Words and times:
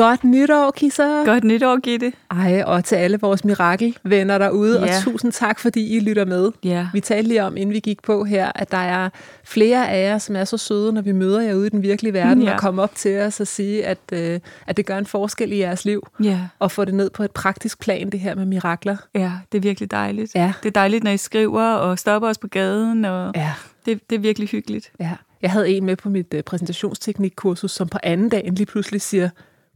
Godt 0.00 0.24
nytår, 0.24 0.70
Kisser. 0.70 1.24
Godt 1.24 1.44
nytår, 1.44 1.80
Gitte. 1.80 2.12
Ej, 2.30 2.62
og 2.66 2.84
til 2.84 2.96
alle 2.96 3.18
vores 3.20 3.44
mirakelvenner 3.44 4.38
derude, 4.38 4.84
ja. 4.84 4.96
og 4.96 5.02
tusind 5.02 5.32
tak, 5.32 5.58
fordi 5.58 5.96
I 5.96 6.00
lytter 6.00 6.24
med. 6.24 6.50
Ja. 6.64 6.88
Vi 6.92 7.00
talte 7.00 7.28
lige 7.28 7.44
om, 7.44 7.56
inden 7.56 7.74
vi 7.74 7.80
gik 7.80 8.02
på 8.02 8.24
her, 8.24 8.52
at 8.54 8.70
der 8.70 8.76
er 8.76 9.10
flere 9.44 9.90
af 9.90 10.10
jer, 10.10 10.18
som 10.18 10.36
er 10.36 10.44
så 10.44 10.56
søde, 10.56 10.92
når 10.92 11.02
vi 11.02 11.12
møder 11.12 11.40
jer 11.40 11.54
ude 11.54 11.66
i 11.66 11.70
den 11.70 11.82
virkelige 11.82 12.12
verden, 12.12 12.42
ja. 12.42 12.52
og 12.52 12.60
komme 12.60 12.82
op 12.82 12.94
til 12.94 13.20
os 13.20 13.40
og 13.40 13.46
sige, 13.46 13.86
at, 13.86 13.98
øh, 14.12 14.40
at 14.66 14.76
det 14.76 14.86
gør 14.86 14.98
en 14.98 15.06
forskel 15.06 15.52
i 15.52 15.58
jeres 15.58 15.84
liv, 15.84 16.06
ja. 16.22 16.40
og 16.58 16.70
få 16.70 16.84
det 16.84 16.94
ned 16.94 17.10
på 17.10 17.22
et 17.22 17.30
praktisk 17.30 17.80
plan, 17.80 18.10
det 18.10 18.20
her 18.20 18.34
med 18.34 18.46
mirakler. 18.46 18.96
Ja, 19.14 19.32
det 19.52 19.58
er 19.58 19.62
virkelig 19.62 19.90
dejligt. 19.90 20.34
Ja. 20.34 20.52
Det 20.62 20.68
er 20.68 20.72
dejligt, 20.72 21.04
når 21.04 21.10
I 21.10 21.16
skriver 21.16 21.62
og 21.62 21.98
stopper 21.98 22.28
os 22.28 22.38
på 22.38 22.48
gaden, 22.48 23.04
og 23.04 23.32
ja. 23.34 23.52
det, 23.86 24.10
det 24.10 24.16
er 24.16 24.20
virkelig 24.20 24.48
hyggeligt. 24.48 24.92
Ja. 25.00 25.10
Jeg 25.42 25.50
havde 25.50 25.68
en 25.68 25.84
med 25.84 25.96
på 25.96 26.08
mit 26.08 26.34
uh, 26.34 26.40
præsentationsteknikkursus, 26.40 27.70
som 27.70 27.88
på 27.88 27.98
anden 28.02 28.28
dag 28.28 28.50
lige 28.56 28.66
pludselig 28.66 29.00
siger, 29.00 29.28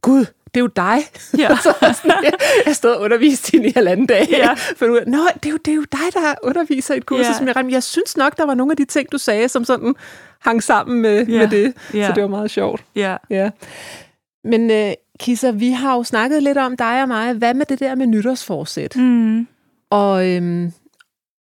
Gud, 0.05 0.25
det 0.55 0.57
er 0.57 0.61
jo 0.61 0.67
dig. 0.67 0.99
Ja. 1.39 1.49
så 1.65 1.75
sådan, 1.81 2.25
jeg, 2.25 2.33
jeg 2.67 2.77
stod 2.77 2.91
og 2.91 3.03
undervist 3.03 3.51
hende 3.51 3.69
i 3.69 3.73
halvanden 3.75 4.07
dag. 4.07 4.27
Ja. 4.31 4.55
For 4.79 4.87
nu, 4.87 4.93
Nå, 5.07 5.19
det 5.35 5.47
er, 5.47 5.51
jo, 5.51 5.57
det 5.57 5.71
er 5.71 5.75
jo 5.75 5.85
dig, 5.93 6.13
der 6.15 6.35
underviser 6.43 6.95
i 6.95 6.97
et 6.97 7.07
kursus. 7.07 7.41
Ja. 7.41 7.53
Jeg, 7.57 7.67
jeg 7.71 7.83
synes 7.83 8.17
nok, 8.17 8.37
der 8.37 8.47
var 8.47 8.55
nogle 8.55 8.73
af 8.73 8.77
de 8.77 8.85
ting, 8.85 9.13
du 9.13 9.19
sagde, 9.19 9.49
som 9.49 9.65
sådan 9.65 9.95
hang 10.41 10.63
sammen 10.63 11.03
med, 11.03 11.27
ja. 11.27 11.39
med 11.39 11.49
det. 11.49 11.75
Ja. 11.95 12.07
Så 12.07 12.13
det 12.15 12.23
var 12.23 12.29
meget 12.29 12.51
sjovt. 12.51 12.85
Ja. 12.97 13.17
ja. 13.31 13.51
Men 14.45 14.71
uh, 14.71 14.93
Kisser, 15.21 15.53
vi 15.53 15.71
har 15.71 15.97
jo 15.97 16.03
snakket 16.03 16.43
lidt 16.43 16.59
om 16.59 16.77
dig 16.77 17.03
og 17.03 17.09
mig. 17.09 17.35
Hvad 17.35 17.55
med 17.55 17.67
det 17.67 17.81
der 17.81 17.95
med 17.95 18.07
nytårsforsæt? 18.07 18.97
Mm. 18.97 19.49
Og, 19.91 20.31
øhm, 20.31 20.73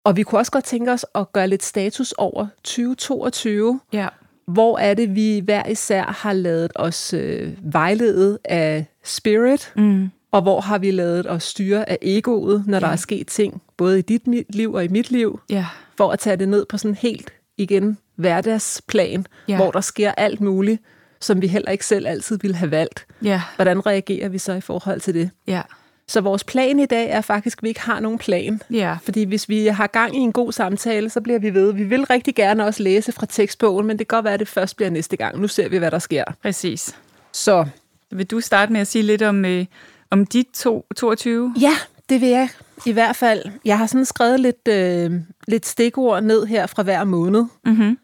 og 0.05 0.17
vi 0.17 0.23
kunne 0.23 0.39
også 0.39 0.51
godt 0.51 0.63
tænke 0.63 0.91
os 0.91 1.05
at 1.15 1.33
gøre 1.33 1.47
lidt 1.47 1.63
status 1.63 2.11
over 2.11 2.47
2022. 2.63 3.79
Ja 3.93 4.07
hvor 4.53 4.77
er 4.77 4.93
det, 4.93 5.15
vi 5.15 5.41
hver 5.45 5.67
især 5.67 6.03
har 6.03 6.33
lavet 6.33 6.71
os 6.75 7.13
øh, 7.13 7.53
vejlede 7.61 8.39
af 8.45 8.85
spirit, 9.03 9.73
mm. 9.75 10.09
og 10.31 10.41
hvor 10.41 10.61
har 10.61 10.77
vi 10.77 10.91
lavet 10.91 11.29
os 11.29 11.43
styre 11.43 11.89
af 11.89 11.97
egoet, 12.01 12.63
når 12.67 12.77
ja. 12.77 12.79
der 12.79 12.87
er 12.87 12.95
sket 12.95 13.27
ting, 13.27 13.61
både 13.77 13.99
i 13.99 14.01
dit 14.01 14.21
liv 14.49 14.73
og 14.73 14.85
i 14.85 14.87
mit 14.87 15.11
liv, 15.11 15.39
ja. 15.49 15.65
for 15.97 16.11
at 16.11 16.19
tage 16.19 16.37
det 16.37 16.49
ned 16.49 16.65
på 16.65 16.77
sådan 16.77 16.95
helt 16.95 17.33
igen 17.57 17.97
hverdagsplan, 18.15 19.25
ja. 19.47 19.55
hvor 19.55 19.71
der 19.71 19.81
sker 19.81 20.11
alt 20.11 20.41
muligt, 20.41 20.81
som 21.19 21.41
vi 21.41 21.47
heller 21.47 21.71
ikke 21.71 21.85
selv 21.85 22.07
altid 22.07 22.39
ville 22.41 22.55
have 22.55 22.71
valgt. 22.71 23.05
Ja. 23.23 23.41
Hvordan 23.55 23.85
reagerer 23.85 24.29
vi 24.29 24.37
så 24.37 24.53
i 24.53 24.61
forhold 24.61 25.01
til 25.01 25.13
det? 25.13 25.29
Ja. 25.47 25.61
Så 26.11 26.21
vores 26.21 26.43
plan 26.43 26.79
i 26.79 26.85
dag 26.85 27.09
er 27.09 27.21
faktisk, 27.21 27.57
at 27.57 27.63
vi 27.63 27.67
ikke 27.67 27.81
har 27.81 27.99
nogen 27.99 28.17
plan. 28.17 28.61
Ja. 28.69 28.97
Fordi 29.03 29.23
hvis 29.23 29.49
vi 29.49 29.67
har 29.67 29.87
gang 29.87 30.15
i 30.15 30.19
en 30.19 30.31
god 30.31 30.51
samtale, 30.51 31.09
så 31.09 31.21
bliver 31.21 31.39
vi 31.39 31.53
ved. 31.53 31.73
Vi 31.73 31.83
vil 31.83 32.05
rigtig 32.05 32.35
gerne 32.35 32.65
også 32.65 32.83
læse 32.83 33.11
fra 33.11 33.25
tekstbogen, 33.25 33.87
men 33.87 33.99
det 33.99 34.07
kan 34.07 34.15
godt 34.15 34.23
være, 34.23 34.33
at 34.33 34.39
det 34.39 34.47
først 34.47 34.75
bliver 34.75 34.89
næste 34.89 35.17
gang. 35.17 35.39
Nu 35.39 35.47
ser 35.47 35.69
vi, 35.69 35.77
hvad 35.77 35.91
der 35.91 35.99
sker. 35.99 36.23
Præcis. 36.41 36.95
Så. 37.31 37.65
Vil 38.11 38.25
du 38.25 38.39
starte 38.39 38.73
med 38.73 38.81
at 38.81 38.87
sige 38.87 39.03
lidt 39.03 39.21
om, 39.21 39.45
øh, 39.45 39.65
om 40.09 40.25
dit 40.25 40.47
to, 40.53 40.85
22? 40.95 41.53
Ja, 41.61 41.73
det 42.09 42.21
vil 42.21 42.29
jeg 42.29 42.49
i 42.85 42.91
hvert 42.91 43.15
fald. 43.15 43.43
Jeg 43.65 43.77
har 43.77 43.85
sådan 43.87 44.05
skrevet 44.05 44.39
lidt, 44.39 44.67
øh, 44.69 45.11
lidt 45.47 45.65
stikord 45.65 46.23
ned 46.23 46.45
her 46.45 46.67
fra 46.67 46.83
hver 46.83 47.03
måned. 47.03 47.45
Mm-hmm. 47.65 47.97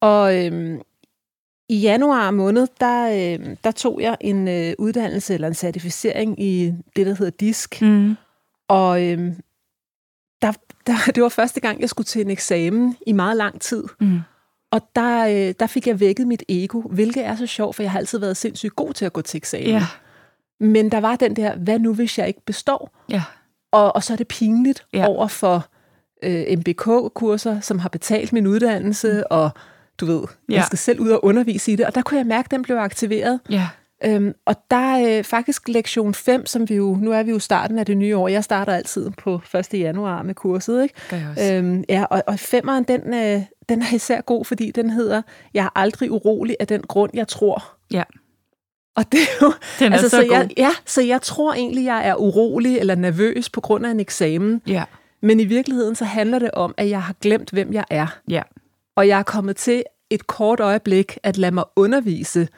Og 0.00 0.46
øh, 0.46 0.78
i 1.70 1.76
januar 1.76 2.30
måned, 2.30 2.66
der, 2.80 3.08
øh, 3.08 3.56
der 3.64 3.70
tog 3.70 4.00
jeg 4.00 4.16
en 4.20 4.48
øh, 4.48 4.74
uddannelse 4.78 5.34
eller 5.34 5.48
en 5.48 5.54
certificering 5.54 6.42
i 6.42 6.74
det, 6.96 7.06
der 7.06 7.14
hedder 7.14 7.30
DISK. 7.30 7.82
Mm. 7.82 8.16
Og 8.68 9.02
øh, 9.02 9.18
der, 10.42 10.52
der, 10.86 10.94
det 11.14 11.22
var 11.22 11.28
første 11.28 11.60
gang, 11.60 11.80
jeg 11.80 11.88
skulle 11.88 12.06
til 12.06 12.20
en 12.20 12.30
eksamen 12.30 12.96
i 13.06 13.12
meget 13.12 13.36
lang 13.36 13.60
tid. 13.60 13.84
Mm. 14.00 14.20
Og 14.70 14.80
der, 14.96 15.26
øh, 15.26 15.54
der 15.60 15.66
fik 15.66 15.86
jeg 15.86 16.00
vækket 16.00 16.26
mit 16.26 16.42
ego, 16.48 16.80
hvilket 16.80 17.26
er 17.26 17.36
så 17.36 17.46
sjovt, 17.46 17.76
for 17.76 17.82
jeg 17.82 17.90
har 17.92 17.98
altid 17.98 18.18
været 18.18 18.36
sindssygt 18.36 18.76
god 18.76 18.92
til 18.92 19.04
at 19.04 19.12
gå 19.12 19.20
til 19.22 19.38
eksamen. 19.38 19.66
Ja. 19.66 19.86
Men 20.60 20.90
der 20.90 21.00
var 21.00 21.16
den 21.16 21.36
der, 21.36 21.56
hvad 21.56 21.78
nu 21.78 21.94
hvis 21.94 22.18
jeg 22.18 22.28
ikke 22.28 22.44
består? 22.44 22.90
Ja. 23.10 23.22
Og, 23.72 23.94
og 23.94 24.02
så 24.02 24.12
er 24.12 24.16
det 24.16 24.28
pinligt 24.28 24.86
ja. 24.92 25.06
over 25.06 25.26
for 25.26 25.66
øh, 26.22 26.58
MBK-kurser, 26.58 27.60
som 27.60 27.78
har 27.78 27.88
betalt 27.88 28.32
min 28.32 28.46
uddannelse, 28.46 29.12
mm. 29.12 29.22
og 29.30 29.50
du 30.00 30.06
ved, 30.06 30.22
ja. 30.48 30.54
jeg 30.54 30.64
skal 30.64 30.78
selv 30.78 31.00
ud 31.00 31.08
og 31.08 31.24
undervise 31.24 31.72
i 31.72 31.76
det, 31.76 31.86
og 31.86 31.94
der 31.94 32.02
kunne 32.02 32.18
jeg 32.18 32.26
mærke, 32.26 32.46
at 32.46 32.50
den 32.50 32.62
blev 32.62 32.76
aktiveret. 32.76 33.40
Ja. 33.50 33.68
Øhm, 34.04 34.34
og 34.46 34.56
der 34.70 34.76
er 34.76 35.18
øh, 35.18 35.24
faktisk 35.24 35.68
lektion 35.68 36.14
5, 36.14 36.46
som 36.46 36.68
vi 36.68 36.74
jo, 36.74 36.98
nu 37.00 37.12
er 37.12 37.22
vi 37.22 37.30
jo 37.30 37.38
starten 37.38 37.78
af 37.78 37.86
det 37.86 37.96
nye 37.96 38.16
år, 38.16 38.28
jeg 38.28 38.44
starter 38.44 38.72
altid 38.72 39.10
på 39.10 39.40
1. 39.54 39.74
januar 39.74 40.22
med 40.22 40.34
kurset, 40.34 40.82
ikke? 40.82 40.94
Gør 41.10 41.16
jeg 41.16 41.28
også. 41.30 41.54
Øhm, 41.54 41.84
ja, 41.88 42.04
og, 42.04 42.22
og 42.26 42.38
femmeren, 42.38 42.84
den, 42.84 43.14
øh, 43.14 43.42
den 43.68 43.82
er 43.82 43.94
især 43.94 44.20
god, 44.20 44.44
fordi 44.44 44.70
den 44.70 44.90
hedder, 44.90 45.22
jeg 45.54 45.64
er 45.64 45.78
aldrig 45.78 46.12
urolig 46.12 46.56
af 46.60 46.66
den 46.66 46.82
grund, 46.82 47.10
jeg 47.14 47.28
tror. 47.28 47.64
Ja. 47.92 48.02
Og 48.96 49.12
det 49.12 49.20
er 49.20 49.46
jo, 49.46 49.52
den 49.78 49.92
er 49.92 49.96
altså, 49.96 50.08
så, 50.08 50.16
så 50.16 50.22
god. 50.22 50.36
jeg, 50.36 50.50
ja, 50.56 50.70
så 50.86 51.02
jeg 51.02 51.22
tror 51.22 51.54
egentlig, 51.54 51.84
jeg 51.84 52.08
er 52.08 52.14
urolig 52.14 52.78
eller 52.78 52.94
nervøs 52.94 53.50
på 53.50 53.60
grund 53.60 53.86
af 53.86 53.90
en 53.90 54.00
eksamen. 54.00 54.62
Ja. 54.66 54.84
Men 55.22 55.40
i 55.40 55.44
virkeligheden, 55.44 55.94
så 55.94 56.04
handler 56.04 56.38
det 56.38 56.50
om, 56.50 56.74
at 56.76 56.90
jeg 56.90 57.02
har 57.02 57.14
glemt, 57.20 57.50
hvem 57.50 57.72
jeg 57.72 57.84
er. 57.90 58.06
Ja. 58.28 58.42
Og 59.00 59.08
jeg 59.08 59.18
er 59.18 59.22
kommet 59.22 59.56
til 59.56 59.84
et 60.10 60.26
kort 60.26 60.60
øjeblik 60.60 61.18
at 61.22 61.38
lade 61.38 61.54
mig 61.54 61.64
undervise 61.76 62.48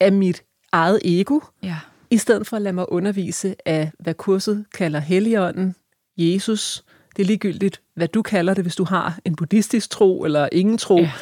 af 0.00 0.12
mit 0.12 0.42
eget 0.72 1.00
ego, 1.04 1.40
ja. 1.62 1.76
i 2.10 2.18
stedet 2.18 2.46
for 2.46 2.56
at 2.56 2.62
lade 2.62 2.72
mig 2.72 2.92
undervise 2.92 3.54
af, 3.66 3.90
hvad 3.98 4.14
kurset 4.14 4.64
kalder 4.74 4.98
Helligånden, 5.00 5.74
Jesus. 6.16 6.84
Det 7.16 7.22
er 7.22 7.26
ligegyldigt, 7.26 7.80
hvad 7.94 8.08
du 8.08 8.22
kalder 8.22 8.54
det, 8.54 8.64
hvis 8.64 8.76
du 8.76 8.84
har 8.84 9.18
en 9.24 9.36
buddhistisk 9.36 9.90
tro 9.90 10.24
eller 10.24 10.48
ingen 10.52 10.78
tro. 10.78 10.98
Ja. 10.98 11.12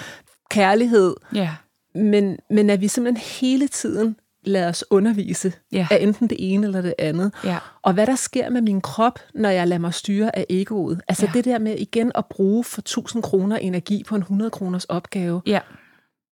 Kærlighed. 0.51 1.15
Ja. 1.35 1.55
Men, 1.95 2.39
men 2.51 2.71
at 2.71 2.81
vi 2.81 2.89
simpelthen 2.89 3.41
hele 3.41 3.69
tiden 3.69 4.17
lader 4.47 4.69
os 4.69 4.85
undervise 4.91 5.53
ja. 5.73 5.87
af 5.91 5.99
enten 6.01 6.29
det 6.29 6.37
ene 6.41 6.67
eller 6.67 6.81
det 6.83 6.95
andet. 6.99 7.33
Ja. 7.45 7.59
Og 7.83 7.93
hvad 7.93 8.07
der 8.07 8.15
sker 8.17 8.51
med 8.51 8.61
min 8.61 8.81
krop, 8.81 9.19
når 9.35 9.49
jeg 9.49 9.69
lader 9.69 9.81
mig 9.81 9.95
styre 9.95 10.37
af 10.39 10.47
egoet. 10.51 11.01
Altså 11.09 11.27
Ja. 11.27 11.31
det 11.35 11.45
der 11.45 11.59
med 11.59 11.75
igen 11.79 12.13
at 12.15 12.27
bruge 12.27 12.65
for 12.65 12.81
1000 12.81 13.23
kroner 13.23 13.57
energi 13.57 14.03
på 14.09 14.15
en 14.15 14.21
100 14.23 14.51
kroners 14.51 14.85
opgave. 14.85 15.43
Ja. 15.47 15.61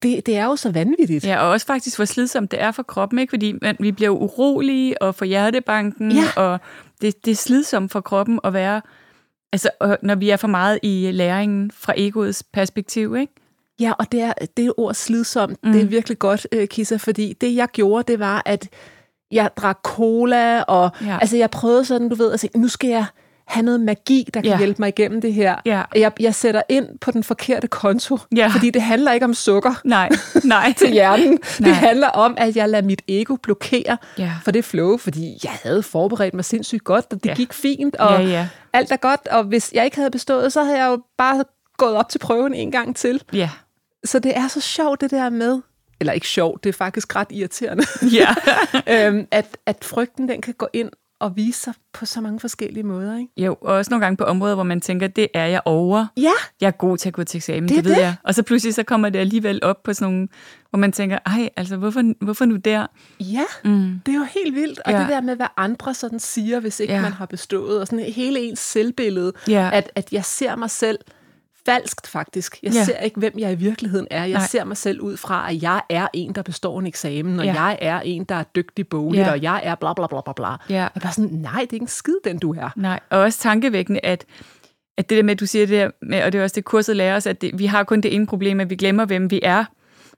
Det, 0.03 0.27
det 0.27 0.37
er 0.37 0.45
jo 0.45 0.57
så 0.57 0.71
vanvittigt. 0.71 1.25
Ja, 1.25 1.41
og 1.43 1.51
også 1.51 1.67
faktisk, 1.67 1.99
hvor 1.99 2.05
slidsomt 2.05 2.51
det 2.51 2.61
er 2.63 2.71
for 2.71 2.83
kroppen, 2.83 3.19
ikke? 3.19 3.31
Fordi 3.31 3.55
man, 3.63 3.77
vi 3.81 3.93
bliver 3.93 4.11
urolige 4.11 5.03
og 5.03 5.15
får 5.15 5.25
hjertebanken, 5.27 6.13
Ja. 6.13 6.25
og 6.37 6.59
det, 7.01 7.25
det 7.25 7.31
er 7.31 7.35
slidsomt 7.37 7.93
for 7.93 8.01
kroppen 8.01 8.41
at 8.45 8.53
være, 8.53 8.83
altså, 9.53 9.71
når 10.03 10.15
vi 10.15 10.31
er 10.31 10.37
for 10.37 10.49
meget 10.49 10.79
i 10.83 11.11
læringen 11.13 11.71
fra 11.71 11.93
egoets 11.97 12.43
perspektiv, 12.53 13.17
ikke? 13.17 13.33
Ja, 13.81 13.93
og 13.99 14.13
det 14.13 14.21
er 14.21 14.33
det 14.57 14.73
ord 14.77 14.95
slidsomt. 14.95 15.59
Mm. 15.63 15.69
Mm. 15.69 15.73
Det 15.73 15.83
er 15.83 15.87
virkelig 15.87 16.19
godt, 16.19 16.47
øh, 16.53 16.69
Kissa, 16.69 16.97
fordi 16.97 17.33
det 17.41 17.55
jeg 17.57 17.69
gjorde, 17.69 18.13
det 18.13 18.19
var, 18.21 18.43
at 18.47 18.69
jeg 19.31 19.51
drak 19.57 19.79
cola, 19.83 20.63
og 20.63 20.91
Ja. 21.07 21.19
altså 21.21 21.37
jeg 21.37 21.51
prøvede 21.51 21.85
sådan, 21.85 22.09
du 22.09 22.15
ved, 22.15 22.33
at 22.33 22.41
sige, 22.41 22.51
nu 22.59 22.69
skal 22.69 22.91
jeg 22.91 23.05
have 23.47 23.63
noget 23.63 23.81
magi, 23.81 24.29
der 24.35 24.41
kan 24.41 24.51
Ja. 24.51 24.59
hjælpe 24.59 24.83
mig 24.83 24.89
igennem 24.89 25.21
det 25.21 25.35
her. 25.35 25.57
Ja. 25.67 25.83
Jeg, 25.97 26.13
jeg 26.21 26.35
sætter 26.35 26.63
ind 26.69 26.99
på 27.01 27.11
den 27.11 27.25
forkerte 27.25 27.67
konto, 27.69 28.19
Ja. 28.37 28.47
fordi 28.49 28.71
det 28.71 28.83
handler 28.83 29.13
ikke 29.13 29.25
om 29.27 29.35
sukker 29.35 29.75
Nej, 29.85 30.09
nej. 30.45 30.73
til 30.79 30.91
hjernen. 30.93 31.29
Nej. 31.29 31.39
Det 31.69 31.77
handler 31.77 32.09
om, 32.09 32.35
at 32.39 32.57
jeg 32.57 32.69
lader 32.69 32.85
mit 32.87 33.03
ego 33.09 33.37
blokere 33.37 33.97
Ja. 34.19 34.33
for 34.45 34.51
det 34.51 34.65
flow, 34.65 34.97
fordi 34.97 35.39
jeg 35.45 35.53
havde 35.63 35.83
forberedt 35.83 36.35
mig 36.35 36.45
sindssygt 36.45 36.85
godt, 36.85 37.07
og 37.11 37.23
det 37.25 37.27
Ja. 37.31 37.35
gik 37.35 37.53
fint, 37.53 37.97
og 37.97 38.21
Ja, 38.23 38.29
ja. 38.29 38.49
alt 38.73 38.93
er 38.93 38.97
godt, 38.97 39.29
og 39.31 39.45
hvis 39.45 39.71
jeg 39.75 39.85
ikke 39.85 39.97
havde 39.97 40.11
bestået, 40.11 40.53
så 40.53 40.65
havde 40.65 40.79
jeg 40.79 40.87
jo 40.91 41.03
bare 41.19 41.45
gået 41.79 41.95
op 41.97 42.09
til 42.09 42.19
prøven 42.19 42.55
en 42.55 42.71
gang 42.71 42.97
til. 42.97 43.23
Ja. 43.33 43.51
Så 44.05 44.19
det 44.19 44.37
er 44.37 44.49
så 44.49 44.61
sjovt 44.61 45.01
det 45.01 45.11
der 45.11 45.31
med, 45.31 45.61
eller 46.01 46.13
ikke 46.13 46.29
sjovt, 46.29 46.65
det 46.65 46.69
er 46.69 46.75
faktisk 46.77 47.17
ret 47.17 47.29
irriterende, 47.31 47.85
Ja. 48.13 48.27
øhm, 49.09 49.27
at, 49.31 49.57
at 49.67 49.85
frygten 49.85 50.29
den 50.29 50.41
kan 50.41 50.55
gå 50.55 50.69
ind 50.73 50.91
at 51.21 51.33
vise 51.37 51.61
sig 51.61 51.75
på 51.93 52.07
så 52.07 52.21
mange 52.21 52.41
forskellige 52.41 52.83
måder, 52.83 53.19
ikke? 53.19 53.31
Jo, 53.37 53.57
og 53.61 53.75
også 53.75 53.91
nogle 53.91 54.05
gange 54.05 54.17
på 54.17 54.25
områder, 54.25 54.55
hvor 54.55 54.65
man 54.65 54.81
tænker, 54.81 55.07
det 55.07 55.29
er 55.35 55.47
jeg 55.47 55.61
over. 55.65 56.07
Ja. 56.17 56.31
Jeg 56.61 56.67
er 56.67 56.71
god 56.71 56.99
til 56.99 57.09
at 57.09 57.13
gå 57.13 57.25
til 57.25 57.39
eksamen, 57.39 57.69
Det 57.69 57.77
det, 57.77 57.85
ved 57.85 57.95
det. 57.95 58.01
jeg. 58.01 58.15
Og 58.25 58.35
så 58.35 58.43
pludselig 58.43 58.75
så 58.75 58.83
kommer 58.83 59.09
det 59.09 59.19
alligevel 59.19 59.65
op 59.65 59.83
på 59.83 59.93
sådan 59.95 60.13
nogle, 60.13 60.29
hvor 60.71 60.79
man 60.79 60.93
tænker, 60.93 61.19
ej, 61.27 61.49
altså 61.57 61.77
hvorfor, 61.77 62.25
hvorfor 62.25 62.45
nu 62.45 62.57
der? 62.57 62.87
Ja, 63.21 63.45
Mm. 63.65 64.01
det 64.07 64.15
er 64.15 64.19
jo 64.19 64.25
helt 64.25 64.55
vildt. 64.55 64.79
Og 64.85 64.93
Ja. 64.93 64.99
det 65.01 65.09
der 65.09 65.21
med, 65.21 65.37
hvad 65.37 65.47
andre 65.57 65.95
sådan 65.95 66.21
siger, 66.21 66.61
hvis 66.61 66.81
ikke 66.81 66.95
Ja. 66.95 67.01
man 67.03 67.13
har 67.13 67.27
bestået, 67.27 67.81
og 67.81 67.87
sådan 67.87 68.05
hele 68.05 68.41
ens 68.41 68.59
selvbillede, 68.59 69.33
Ja. 69.49 69.71
at, 69.73 69.91
at 69.95 70.13
jeg 70.13 70.25
ser 70.25 70.57
mig 70.57 70.71
selv 70.71 70.99
falskt 71.67 72.07
faktisk. 72.09 72.59
Jeg 72.63 72.73
Ja. 72.73 72.85
ser 72.85 72.99
ikke, 72.99 73.19
hvem 73.19 73.33
jeg 73.39 73.53
i 73.53 73.55
virkeligheden 73.55 74.07
er. 74.11 74.25
Jeg 74.25 74.39
Nej. 74.39 74.47
ser 74.47 74.65
mig 74.65 74.77
selv 74.77 75.01
ud 75.01 75.17
fra, 75.17 75.51
at 75.53 75.63
jeg 75.63 75.83
er 75.91 76.09
en, 76.13 76.33
der 76.35 76.43
består 76.43 76.81
en 76.81 76.87
eksamen, 76.87 77.39
og 77.41 77.45
Ja. 77.45 77.63
jeg 77.63 77.79
er 77.81 78.01
en, 78.01 78.25
der 78.25 78.35
er 78.35 78.43
dygtig 78.43 78.89
bogligt, 78.89 79.27
Ja. 79.27 79.33
og 79.33 79.43
jeg 79.43 79.61
er 79.65 79.75
bla 79.75 79.93
bla 79.95 80.07
bla 80.07 80.21
bla 80.21 80.33
bla. 80.33 80.49
Ja. 80.77 80.89
Er 80.95 81.01
bare 81.01 81.13
sådan, 81.13 81.31
nej, 81.31 81.53
det 81.61 81.71
er 81.71 81.75
ikke 81.75 81.85
en 81.85 81.89
skid, 81.89 82.15
den 82.25 82.39
du 82.39 82.55
er. 82.55 82.71
Nej, 82.77 83.01
og 83.11 83.19
også 83.21 83.39
tankevækkende, 83.39 84.01
at, 84.03 84.25
at 84.99 85.11
det 85.11 85.17
der 85.17 85.23
med, 85.23 85.33
at 85.35 85.41
du 85.41 85.47
siger 85.47 85.67
det 85.67 85.73
der, 85.79 85.91
med, 86.03 86.23
og 86.23 86.33
det 86.33 86.39
er 86.39 86.43
også 86.43 86.55
det, 86.55 86.65
kurset 86.65 86.97
lærer 86.97 87.17
os, 87.17 87.27
at 87.27 87.41
det, 87.41 87.59
vi 87.59 87.67
har 87.67 87.85
kun 87.85 88.01
det 88.01 88.15
ene 88.15 88.27
problem, 88.27 88.61
at 88.61 88.71
vi 88.71 88.77
glemmer, 88.77 89.05
hvem 89.05 89.31
vi 89.31 89.41
er. 89.43 89.65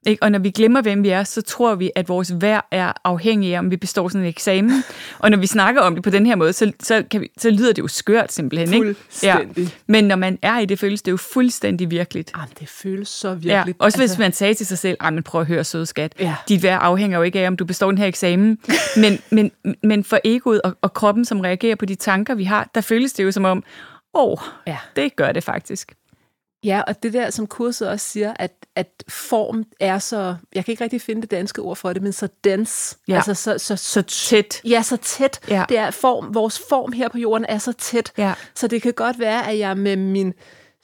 Ikke? 0.07 0.23
Og 0.23 0.31
når 0.33 0.39
vi 0.39 0.51
glemmer, 0.51 0.83
hvem 0.83 1.03
vi 1.03 1.09
er, 1.09 1.25
så 1.25 1.43
tror 1.43 1.75
vi, 1.75 1.91
at 1.97 2.09
vores 2.09 2.33
værd 2.41 2.67
er 2.71 2.93
afhængig 3.05 3.55
af, 3.55 3.59
om 3.59 3.71
vi 3.71 3.77
består 3.77 4.09
sådan 4.09 4.21
en 4.21 4.29
eksamen. 4.29 4.85
Og 5.19 5.31
når 5.31 5.39
vi 5.39 5.47
snakker 5.47 5.81
om 5.81 5.95
det 5.95 6.05
på 6.05 6.11
den 6.11 6.27
her 6.27 6.37
måde, 6.37 6.53
så, 6.53 6.73
så, 6.83 7.05
kan 7.11 7.21
vi, 7.21 7.29
så 7.39 7.51
lyder 7.51 7.73
det 7.73 7.83
jo 7.83 7.89
skørt 7.89 8.33
simpelthen. 8.33 8.75
Ikke? 8.75 8.87
Fuldstændig. 8.95 9.69
Men 9.87 10.05
når 10.05 10.17
man 10.17 10.39
er 10.43 10.59
i 10.59 10.67
det, 10.67 10.79
føles 10.79 11.03
det 11.03 11.11
jo 11.13 11.17
fuldstændig 11.17 11.91
virkeligt. 11.91 12.33
Jamen, 12.37 12.49
det 12.61 12.69
føles 12.69 13.09
så 13.09 13.29
Ja, 13.29 13.35
virkelig. 13.35 13.75
også 13.79 13.99
hvis 13.99 14.19
man 14.19 14.33
sagde 14.33 14.55
til 14.55 14.67
sig 14.67 14.79
selv, 14.79 14.97
men 15.03 15.23
prøv 15.23 15.41
at 15.41 15.47
høre, 15.47 15.65
søde 15.65 15.87
skat. 15.87 16.13
Ja. 16.21 16.35
Dit 16.49 16.63
værd 16.63 16.79
afhænger 16.83 17.19
jo 17.19 17.23
ikke 17.23 17.41
af, 17.41 17.47
om 17.47 17.57
du 17.57 17.65
består 17.65 17.91
den 17.91 17.99
her 17.99 18.07
eksamen. 18.07 18.59
men, 18.97 19.19
men, 19.31 19.51
men 19.83 20.05
for 20.05 20.19
egoet 20.25 20.63
og, 20.63 20.77
og 20.83 20.93
kroppen, 20.95 21.25
som 21.25 21.41
reagerer 21.41 21.77
på 21.77 21.87
de 21.87 21.95
tanker, 21.95 22.35
vi 22.35 22.45
har, 22.45 22.71
der 22.75 22.81
føles 22.81 23.13
det 23.13 23.25
jo 23.25 23.31
som 23.31 23.45
om, 23.45 23.63
åh, 24.15 24.33
oh, 24.33 24.39
Ja. 24.67 24.77
det 24.97 25.17
gør 25.17 25.33
det 25.33 25.45
faktisk. 25.45 25.93
Ja, 26.65 26.81
og 26.87 27.03
det 27.03 27.13
der, 27.13 27.31
som 27.31 27.47
kurset 27.47 27.89
også 27.89 28.09
siger, 28.09 28.33
at, 28.39 28.53
at 28.77 29.05
form 29.09 29.65
er 29.81 29.99
så, 29.99 30.37
jeg 30.55 30.65
kan 30.65 30.73
ikke 30.73 30.85
rigtig 30.85 31.01
finde 31.01 31.23
det 31.23 31.31
danske 31.31 31.63
ord 31.63 31.77
for 31.77 31.93
det, 31.93 32.03
men 32.03 32.13
så 32.13 32.29
dense, 32.45 32.97
Ja. 33.09 33.15
altså 33.17 33.35
så, 33.35 33.59
så, 33.59 33.77
Så 33.77 34.03
tæt. 34.03 34.61
ja, 34.65 34.83
så 34.83 34.97
tæt. 34.97 35.41
Ja. 35.49 35.65
Det 35.69 35.79
er 35.79 35.91
form, 35.91 36.35
vores 36.35 36.61
form 36.69 36.93
her 36.93 37.09
på 37.09 37.19
jorden 37.19 37.47
er 37.49 37.59
så 37.59 37.73
tæt, 37.73 38.13
Ja. 38.19 38.35
så 38.55 38.67
det 38.69 38.83
kan 38.83 38.93
godt 38.93 39.19
være, 39.19 39.49
at 39.51 39.59
jeg 39.59 39.77
med 39.79 39.97
min 39.97 40.35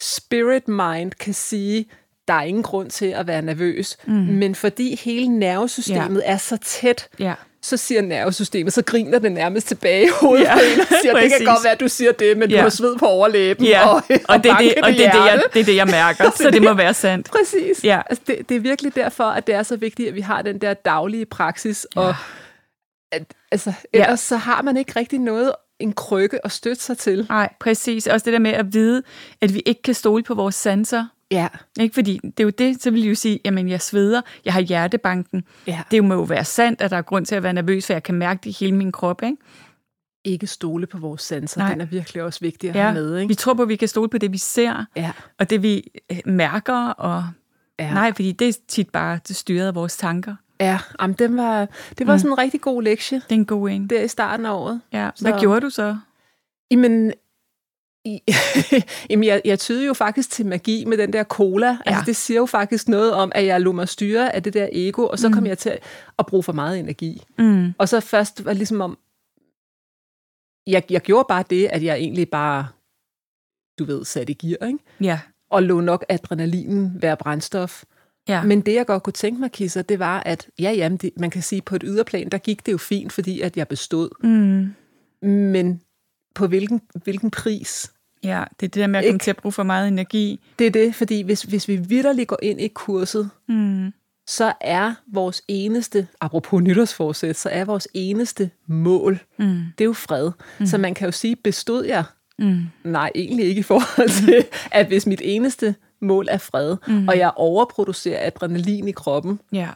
spirit 0.00 0.68
mind 0.68 1.12
kan 1.12 1.34
sige, 1.34 1.86
der 2.30 2.36
er 2.36 2.42
ingen 2.42 2.62
grund 2.62 2.90
til 2.90 3.06
at 3.06 3.26
være 3.26 3.42
nervøs, 3.42 3.96
mm. 4.06 4.12
men 4.12 4.54
fordi 4.54 5.00
hele 5.04 5.28
nervesystemet 5.28 6.22
ja. 6.26 6.32
er 6.32 6.36
så 6.36 6.56
tæt, 6.56 7.08
Ja. 7.18 7.34
så 7.62 7.76
siger 7.76 8.02
nervesystemet, 8.02 8.72
så 8.72 8.82
griner 8.82 9.18
det 9.18 9.32
nærmest 9.32 9.68
tilbage 9.68 10.04
i 10.04 10.08
hovedet 10.20 10.44
Ja, 10.44 10.54
ja, 10.54 10.80
og 10.80 10.86
siger, 11.02 11.20
det 11.20 11.30
kan 11.30 11.46
godt 11.46 11.64
være, 11.64 11.72
at 11.72 11.80
du 11.80 11.88
siger 11.88 12.12
det, 12.12 12.38
men 12.38 12.50
ja. 12.50 12.56
Ja. 12.56 12.60
du 12.60 12.62
har 12.62 12.70
sved 12.70 12.96
på 12.98 13.06
overlæben 13.06 13.64
Ja, 13.66 13.88
og, 13.88 13.94
og, 13.94 14.02
det, 14.04 14.10
er 14.18 14.34
det, 14.34 14.44
bankende 14.50 14.82
og 14.82 14.88
det, 14.88 14.98
det, 14.98 15.04
jeg, 15.04 15.42
det 15.54 15.60
er 15.60 15.64
det, 15.64 15.76
jeg 15.76 15.86
mærker, 15.86 16.30
så 16.42 16.50
det 16.50 16.62
må 16.62 16.74
være 16.74 16.94
sandt. 16.94 17.30
Præcis. 17.30 17.84
Ja. 17.84 18.00
Altså, 18.10 18.24
det, 18.26 18.48
det 18.48 18.56
er 18.56 18.60
virkelig 18.60 18.94
derfor, 18.94 19.24
at 19.24 19.46
det 19.46 19.54
er 19.54 19.62
så 19.62 19.76
vigtigt, 19.76 20.08
at 20.08 20.14
vi 20.14 20.20
har 20.20 20.42
den 20.42 20.58
der 20.58 20.74
daglige 20.74 21.26
praksis. 21.26 21.86
Ja. 21.96 22.00
Og 22.00 22.14
at, 23.12 23.22
altså, 23.52 23.72
ellers 23.92 24.20
så 24.20 24.36
har 24.36 24.62
man 24.62 24.76
ikke 24.76 24.92
rigtig 24.96 25.18
noget, 25.18 25.52
en 25.80 25.92
krykke 25.92 26.44
at 26.44 26.52
støtte 26.52 26.82
sig 26.82 26.98
til. 26.98 27.26
Nej, 27.28 27.52
præcis. 27.60 28.06
Også 28.06 28.24
det 28.24 28.32
der 28.32 28.38
med 28.38 28.50
at 28.50 28.72
vide, 28.74 29.02
at 29.40 29.54
vi 29.54 29.62
ikke 29.66 29.82
kan 29.82 29.94
stole 29.94 30.22
på 30.22 30.34
vores 30.34 30.54
sanser. 30.54 31.04
Ja. 31.30 31.48
Ikke? 31.80 31.94
Fordi 31.94 32.20
det 32.24 32.40
er 32.40 32.44
jo 32.44 32.50
det, 32.50 32.82
så 32.82 32.90
vil 32.90 33.00
jeg 33.02 33.10
jo 33.10 33.14
sige, 33.14 33.40
jamen 33.44 33.68
jeg 33.68 33.80
sveder, 33.80 34.20
jeg 34.44 34.52
har 34.52 34.60
hjertebanken. 34.60 35.44
ja. 35.66 35.82
Det 35.90 36.04
må 36.04 36.14
jo 36.14 36.22
være 36.22 36.44
sandt, 36.44 36.80
at 36.80 36.90
der 36.90 36.96
er 36.96 37.02
grund 37.02 37.26
til 37.26 37.34
at 37.34 37.42
være 37.42 37.52
nervøs, 37.52 37.86
for 37.86 37.92
jeg 37.92 38.02
kan 38.02 38.14
mærke 38.14 38.40
det 38.44 38.50
i 38.50 38.64
hele 38.64 38.76
min 38.76 38.92
krop. 38.92 39.22
Ikke? 39.22 39.36
Ikke 40.24 40.46
stole 40.46 40.86
på 40.86 40.98
vores 40.98 41.22
sanser. 41.22 41.60
Nej. 41.60 41.70
Den 41.72 41.80
er 41.80 41.84
virkelig 41.84 42.22
også 42.22 42.40
vigtig 42.40 42.70
at 42.70 42.76
Ja, 42.76 42.82
have 42.82 42.94
med. 42.94 43.14
vi 43.16 43.22
Ikke? 43.22 43.34
tror 43.34 43.54
på, 43.54 43.62
at 43.62 43.68
vi 43.68 43.76
kan 43.76 43.88
stole 43.88 44.08
på 44.08 44.18
det, 44.18 44.32
vi 44.32 44.38
ser, 44.38 44.84
Ja. 44.96 45.10
og 45.38 45.50
det, 45.50 45.62
vi 45.62 45.82
øh, 46.12 46.18
mærker. 46.24 46.86
Og... 46.88 47.24
Ja. 47.78 47.94
Nej, 47.94 48.12
fordi 48.12 48.32
det 48.32 48.48
er 48.48 48.52
tit 48.68 48.88
bare 48.90 49.18
det 49.28 49.36
styret 49.36 49.66
af 49.66 49.74
vores 49.74 49.96
tanker. 49.96 50.34
Ja, 50.60 50.78
Jamen, 51.00 51.16
den 51.18 51.36
var, 51.36 51.68
det 51.98 52.06
var 52.06 52.12
mm. 52.12 52.18
sådan 52.18 52.32
en 52.32 52.38
rigtig 52.38 52.60
god 52.60 52.82
lektie 52.82 53.16
Det 53.18 53.30
er 53.30 53.34
en 53.34 53.44
god 53.46 53.68
en. 53.70 53.86
der 53.86 54.02
i 54.02 54.08
starten 54.08 54.46
af 54.46 54.52
året. 54.52 54.80
Ja. 54.92 55.10
Hvad 55.20 55.32
Så- 55.32 55.38
gjorde 55.40 55.60
du 55.60 55.70
så? 55.70 55.96
Jamen, 56.70 57.12
jamen 59.10 59.24
jeg, 59.24 59.42
jeg 59.44 59.58
tyder 59.58 59.86
jo 59.86 59.94
faktisk 59.94 60.30
til 60.30 60.46
magi 60.46 60.84
med 60.84 60.98
den 60.98 61.12
der 61.12 61.24
cola. 61.24 61.66
Ja. 61.66 61.76
Altså, 61.86 62.02
det 62.06 62.16
siger 62.16 62.40
jo 62.40 62.46
faktisk 62.46 62.88
noget 62.88 63.12
om, 63.12 63.32
at 63.34 63.46
jeg 63.46 63.60
lå 63.60 63.72
mig 63.72 63.88
styre 63.88 64.34
af 64.34 64.42
det 64.42 64.54
der 64.54 64.68
ego, 64.72 65.06
og 65.06 65.18
så 65.18 65.28
mm. 65.28 65.34
kom 65.34 65.46
jeg 65.46 65.58
til 65.58 65.78
at 66.18 66.26
bruge 66.26 66.42
for 66.42 66.52
meget 66.52 66.78
energi. 66.78 67.22
Mm. 67.38 67.72
Og 67.78 67.88
så 67.88 68.00
først 68.00 68.44
var 68.44 68.50
det 68.50 68.58
ligesom 68.58 68.80
om, 68.80 68.98
jeg, 70.66 70.82
jeg 70.90 71.00
gjorde 71.00 71.26
bare 71.28 71.44
det, 71.50 71.66
at 71.66 71.82
jeg 71.82 71.96
egentlig 71.96 72.30
bare, 72.30 72.68
du 73.78 73.84
ved, 73.84 74.04
satte 74.04 74.32
i 74.32 74.34
gear, 74.34 74.66
ikke? 74.66 74.78
Ja. 75.00 75.20
Og 75.50 75.62
lå 75.62 75.80
nok 75.80 76.04
adrenalinen 76.08 77.02
være 77.02 77.16
brændstof. 77.16 77.84
Ja. 78.28 78.42
Men 78.42 78.60
det, 78.60 78.74
jeg 78.74 78.86
godt 78.86 79.02
kunne 79.02 79.12
tænke 79.12 79.40
mig, 79.40 79.52
Kisser, 79.52 79.82
det 79.82 79.98
var, 79.98 80.22
at 80.26 80.48
ja, 80.58 80.70
jamen, 80.72 80.98
det, 80.98 81.10
man 81.16 81.30
kan 81.30 81.42
sige, 81.42 81.62
på 81.62 81.76
et 81.76 81.82
yderplan, 81.84 82.28
der 82.28 82.38
gik 82.38 82.66
det 82.66 82.72
jo 82.72 82.78
fint, 82.78 83.12
fordi 83.12 83.40
at 83.40 83.56
jeg 83.56 83.68
bestod. 83.68 84.10
Mm. 84.22 84.74
Men 85.28 85.80
på 86.34 86.46
hvilken, 86.46 86.80
hvilken 87.04 87.30
pris? 87.30 87.92
ja, 88.24 88.44
det 88.60 88.66
er 88.66 88.70
det 88.70 88.74
der 88.80 88.86
med 88.86 88.98
at 88.98 89.04
komme 89.04 89.14
Ikke? 89.14 89.22
til 89.22 89.30
at 89.30 89.36
bruge 89.36 89.52
for 89.52 89.62
meget 89.62 89.88
energi. 89.88 90.40
Det 90.58 90.66
er 90.66 90.70
det, 90.70 90.94
fordi 90.94 91.22
hvis, 91.22 91.42
hvis 91.42 91.68
vi 91.68 91.76
vidderligt 91.76 92.28
går 92.28 92.38
ind 92.42 92.60
i 92.60 92.68
kurset, 92.68 93.30
Mm. 93.48 93.92
så 94.26 94.52
er 94.60 94.94
vores 95.12 95.42
eneste, 95.48 96.06
apropos 96.20 96.62
nytårsforsæt, 96.62 97.36
så 97.36 97.48
er 97.48 97.64
vores 97.64 97.88
eneste 97.94 98.50
mål, 98.66 99.18
Mm. 99.38 99.44
det 99.78 99.84
er 99.84 99.86
jo 99.86 99.92
fred. 99.92 100.30
Mm. 100.60 100.66
Så 100.66 100.78
man 100.78 100.94
kan 100.94 101.06
jo 101.06 101.12
sige, 101.12 101.36
bestod 101.36 101.84
jeg? 101.84 102.04
Mm. 102.38 102.62
Nej, 102.84 103.10
egentlig 103.14 103.46
ikke 103.46 103.58
i 103.58 103.62
forhold 103.62 104.08
til, 104.26 104.44
at 104.72 104.86
hvis 104.86 105.06
mit 105.06 105.20
eneste 105.24 105.74
mål 106.00 106.26
er 106.30 106.38
fred, 106.38 106.76
mm. 106.88 107.08
og 107.08 107.18
jeg 107.18 107.32
overproducerer 107.36 108.26
adrenalin 108.26 108.88
i 108.88 108.92
kroppen, 108.92 109.40
Ja. 109.52 109.68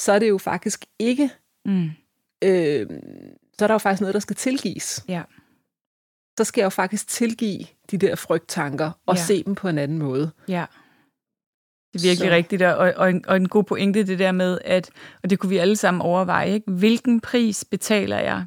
så 0.00 0.12
er 0.12 0.18
det 0.18 0.28
jo 0.28 0.38
faktisk 0.38 0.84
ikke, 0.98 1.30
Mm. 1.64 1.90
øh, 2.44 2.86
så 3.58 3.64
er 3.64 3.66
der 3.66 3.74
jo 3.74 3.78
faktisk 3.78 4.00
noget, 4.00 4.14
der 4.14 4.20
skal 4.20 4.36
tilgives. 4.36 5.04
Ja. 5.08 5.22
Så 6.38 6.44
skal 6.44 6.60
jeg 6.60 6.64
jo 6.64 6.70
faktisk 6.70 7.08
tilgive 7.08 7.64
de 7.90 7.98
der 7.98 8.14
frygttanker 8.14 8.90
og 9.06 9.16
Ja. 9.16 9.22
se 9.22 9.42
dem 9.42 9.54
på 9.54 9.68
en 9.68 9.78
anden 9.78 9.98
måde. 9.98 10.30
Ja. 10.48 10.64
Det 11.92 11.98
er 12.04 12.08
virkelig 12.08 12.28
Så- 12.30 12.34
rigtigt, 12.34 12.62
og, 12.62 12.92
og, 12.96 13.10
en, 13.10 13.24
og 13.28 13.36
en 13.36 13.48
god 13.48 13.64
pointe 13.64 14.04
det 14.06 14.18
der 14.18 14.32
med, 14.32 14.58
at, 14.64 14.90
og 15.22 15.30
det 15.30 15.38
kunne 15.38 15.50
vi 15.50 15.56
alle 15.58 15.76
sammen 15.76 16.00
overveje, 16.02 16.50
ikke? 16.54 16.70
hvilken 16.70 17.20
pris 17.20 17.64
betaler 17.70 18.18
jeg? 18.18 18.44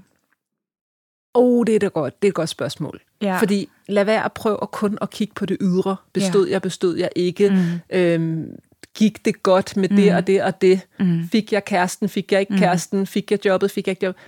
Åh, 1.36 1.44
oh, 1.60 1.66
det 1.68 1.76
er 1.76 1.80
da 1.80 1.88
godt. 1.88 2.22
Det 2.22 2.28
er 2.28 2.32
et 2.32 2.36
godt 2.36 2.50
spørgsmål. 2.50 3.02
Ja. 3.22 3.38
Fordi 3.40 3.70
lad 3.88 4.06
være 4.06 4.26
at 4.26 4.34
prøve 4.34 4.58
at 4.62 4.72
kun 4.72 4.98
at 5.02 5.10
kigge 5.10 5.34
på 5.34 5.46
det 5.46 5.58
ydre. 5.62 5.96
Bestod 6.14 6.46
ja. 6.48 6.52
jeg, 6.52 6.62
bestod 6.62 6.98
jeg 6.98 7.10
ikke? 7.16 7.50
Mm. 7.50 7.98
Øhm, 7.98 8.56
gik 8.98 9.26
det 9.26 9.44
godt 9.44 9.78
med 9.78 9.90
det 9.90 10.12
Mm. 10.12 10.16
og 10.16 10.28
det 10.28 10.44
og 10.44 10.62
det? 10.62 10.82
Mm. 11.00 11.30
Fik 11.32 11.54
jeg 11.54 11.66
kæresten? 11.66 12.10
Fik 12.10 12.32
jeg 12.32 12.40
ikke 12.40 12.54
Mm. 12.54 12.60
kæresten? 12.60 13.08
Fik 13.08 13.32
jeg 13.32 13.46
jobbet? 13.46 13.72
Fik 13.72 13.88
jeg 13.88 13.92
ikke 13.92 14.06
jobbet? 14.06 14.22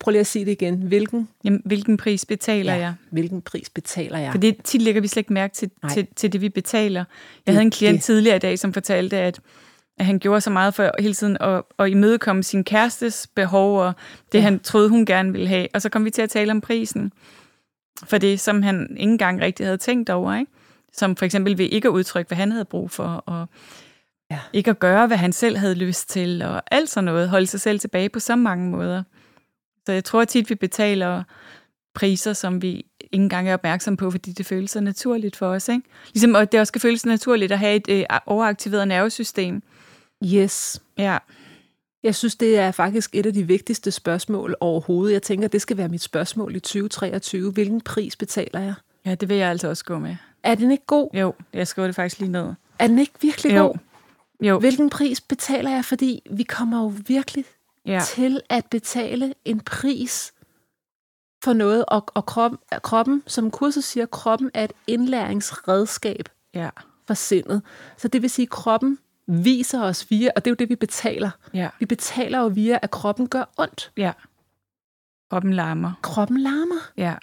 Prøv 0.00 0.10
lige 0.10 0.20
at 0.20 0.26
sige 0.26 0.44
det 0.44 0.52
igen. 0.52 0.74
Hvilken, 0.82 1.28
Jamen, 1.44 1.62
hvilken 1.64 1.96
pris 1.96 2.24
betaler 2.26 2.72
ja. 2.74 2.78
jeg? 2.80 2.94
hvilken 3.10 3.42
pris 3.42 3.70
betaler 3.70 4.18
jeg? 4.18 4.30
For 4.32 4.38
det 4.38 4.56
tit 4.64 4.82
lægger 4.82 5.00
vi 5.00 5.08
slet 5.08 5.20
ikke 5.20 5.32
mærke 5.32 5.54
til, 5.54 5.70
Nej. 5.82 5.92
til, 5.92 6.06
til 6.16 6.32
det, 6.32 6.40
vi 6.40 6.48
betaler. 6.48 7.00
Jeg 7.00 7.06
Det- 7.46 7.54
havde 7.54 7.62
en 7.64 7.70
klient 7.70 7.94
det- 7.96 8.02
tidligere 8.02 8.36
i 8.36 8.38
dag, 8.38 8.58
som 8.58 8.72
fortalte, 8.72 9.16
at, 9.16 9.40
at 9.98 10.06
han 10.06 10.18
gjorde 10.18 10.40
så 10.40 10.50
meget 10.50 10.74
for 10.74 10.90
hele 10.98 11.14
tiden 11.14 11.36
at, 11.40 11.62
at 11.78 11.88
imødekomme 11.90 12.42
sin 12.42 12.64
kærestes 12.64 13.28
behov, 13.34 13.78
og 13.78 13.92
det, 14.32 14.34
Ja. 14.34 14.38
ja. 14.38 14.42
han 14.44 14.58
troede, 14.60 14.88
hun 14.88 15.06
gerne 15.06 15.32
ville 15.32 15.48
have. 15.48 15.68
Og 15.74 15.82
så 15.82 15.88
kom 15.88 16.04
vi 16.04 16.10
til 16.10 16.22
at 16.22 16.30
tale 16.30 16.50
om 16.50 16.60
prisen. 16.60 17.12
For 18.04 18.18
det, 18.18 18.40
som 18.40 18.62
han 18.62 18.86
ikke 18.90 19.10
engang 19.12 19.40
rigtig 19.40 19.66
havde 19.66 19.78
tænkt 19.78 20.10
over. 20.10 20.34
Ikke? 20.38 20.52
Som 20.92 21.16
for 21.16 21.24
eksempel 21.24 21.58
ved 21.58 21.64
ikke 21.66 21.88
at 21.88 21.92
udtrykke, 21.92 22.28
hvad 22.28 22.36
han 22.38 22.52
havde 22.52 22.64
brug 22.64 22.90
for, 22.90 23.04
og 23.04 23.48
Ja. 24.30 24.38
ikke 24.52 24.70
at 24.70 24.78
gøre, 24.78 25.06
hvad 25.06 25.16
han 25.16 25.32
selv 25.32 25.56
havde 25.56 25.74
lyst 25.74 26.10
til, 26.10 26.42
og 26.42 26.62
alt 26.70 26.90
sådan 26.90 27.04
noget. 27.04 27.28
Holde 27.28 27.46
sig 27.46 27.60
selv 27.60 27.78
tilbage 27.80 28.08
på 28.08 28.20
så 28.20 28.36
mange 28.36 28.70
måder. 28.70 29.02
Så 29.86 29.92
jeg 29.92 30.04
tror 30.04 30.24
tit, 30.24 30.50
vi 30.50 30.54
betaler 30.54 31.22
priser, 31.94 32.32
som 32.32 32.62
vi 32.62 32.68
ikke 32.70 32.88
engang 33.12 33.48
er 33.48 33.54
opmærksom 33.54 33.96
på, 33.96 34.10
fordi 34.10 34.32
det 34.32 34.46
føles 34.46 34.70
så 34.70 34.80
naturligt 34.80 35.36
for 35.36 35.46
os. 35.46 35.68
Ikke? 35.68 35.82
Ligesom 36.14 36.36
at 36.36 36.52
det 36.52 36.60
også 36.60 36.70
skal 36.70 36.80
føles 36.80 37.06
naturligt 37.06 37.52
at 37.52 37.58
have 37.58 37.76
et 37.76 37.88
øh, 37.88 38.04
overaktiveret 38.26 38.88
nervesystem. 38.88 39.62
Yes. 40.24 40.82
Ja, 40.98 41.18
Jeg 42.02 42.14
synes, 42.14 42.36
det 42.36 42.58
er 42.58 42.70
faktisk 42.70 43.10
et 43.14 43.26
af 43.26 43.32
de 43.32 43.42
vigtigste 43.46 43.90
spørgsmål 43.90 44.56
overhovedet. 44.60 45.12
Jeg 45.12 45.22
tænker, 45.22 45.48
det 45.48 45.62
skal 45.62 45.76
være 45.76 45.88
mit 45.88 46.02
spørgsmål 46.02 46.56
i 46.56 46.60
2023. 46.60 47.52
Hvilken 47.52 47.80
pris 47.80 48.16
betaler 48.16 48.60
jeg? 48.60 48.74
ja 49.06 49.14
det 49.14 49.28
vil 49.28 49.36
jeg 49.36 49.50
altså 49.50 49.68
også 49.68 49.84
gå 49.84 49.98
med. 49.98 50.16
Er 50.42 50.54
den 50.54 50.70
ikke 50.70 50.86
god? 50.86 51.08
Jo, 51.14 51.34
jeg 51.52 51.68
skriver 51.68 51.88
det 51.88 51.94
faktisk 51.94 52.20
lige 52.20 52.32
ned. 52.32 52.52
Er 52.78 52.86
den 52.86 52.98
ikke 52.98 53.12
virkelig 53.22 53.56
Jo. 53.56 53.62
god? 53.62 53.74
Jo, 54.42 54.58
Hvilken 54.58 54.90
pris 54.90 55.20
betaler 55.20 55.70
jeg? 55.70 55.84
Fordi 55.84 56.22
vi 56.30 56.42
kommer 56.42 56.82
jo 56.82 56.92
virkelig 57.06 57.44
ja, 57.86 58.00
til 58.06 58.40
at 58.50 58.66
betale 58.70 59.34
en 59.44 59.60
pris 59.60 60.32
for 61.44 61.52
noget, 61.52 61.84
og, 61.88 62.04
og 62.14 62.26
kroppen, 62.26 62.58
kroppen, 62.82 63.22
som 63.26 63.50
kurset 63.50 63.84
siger, 63.84 64.06
kroppen 64.06 64.50
er 64.54 64.64
et 64.64 64.72
indlæringsredskab 64.86 66.28
ja, 66.54 66.68
for 67.06 67.14
sindet. 67.14 67.62
Så 67.96 68.08
det 68.08 68.22
vil 68.22 68.30
sige, 68.30 68.46
at 68.46 68.50
kroppen 68.50 68.98
viser 69.26 69.82
os 69.82 70.10
via, 70.10 70.30
og 70.36 70.44
det 70.44 70.50
er 70.50 70.52
jo 70.52 70.56
det, 70.58 70.68
vi 70.68 70.76
betaler. 70.76 71.30
ja, 71.54 71.68
Vi 71.80 71.86
betaler 71.86 72.38
jo 72.38 72.46
via, 72.46 72.78
at 72.82 72.90
kroppen 72.90 73.28
gør 73.28 73.44
ondt. 73.56 73.92
ja. 73.96 74.12
Kroppen 75.30 75.52
larmer. 75.52 75.92
Kroppen 76.02 76.38
larmer? 76.40 76.90
Ja. 76.96 77.14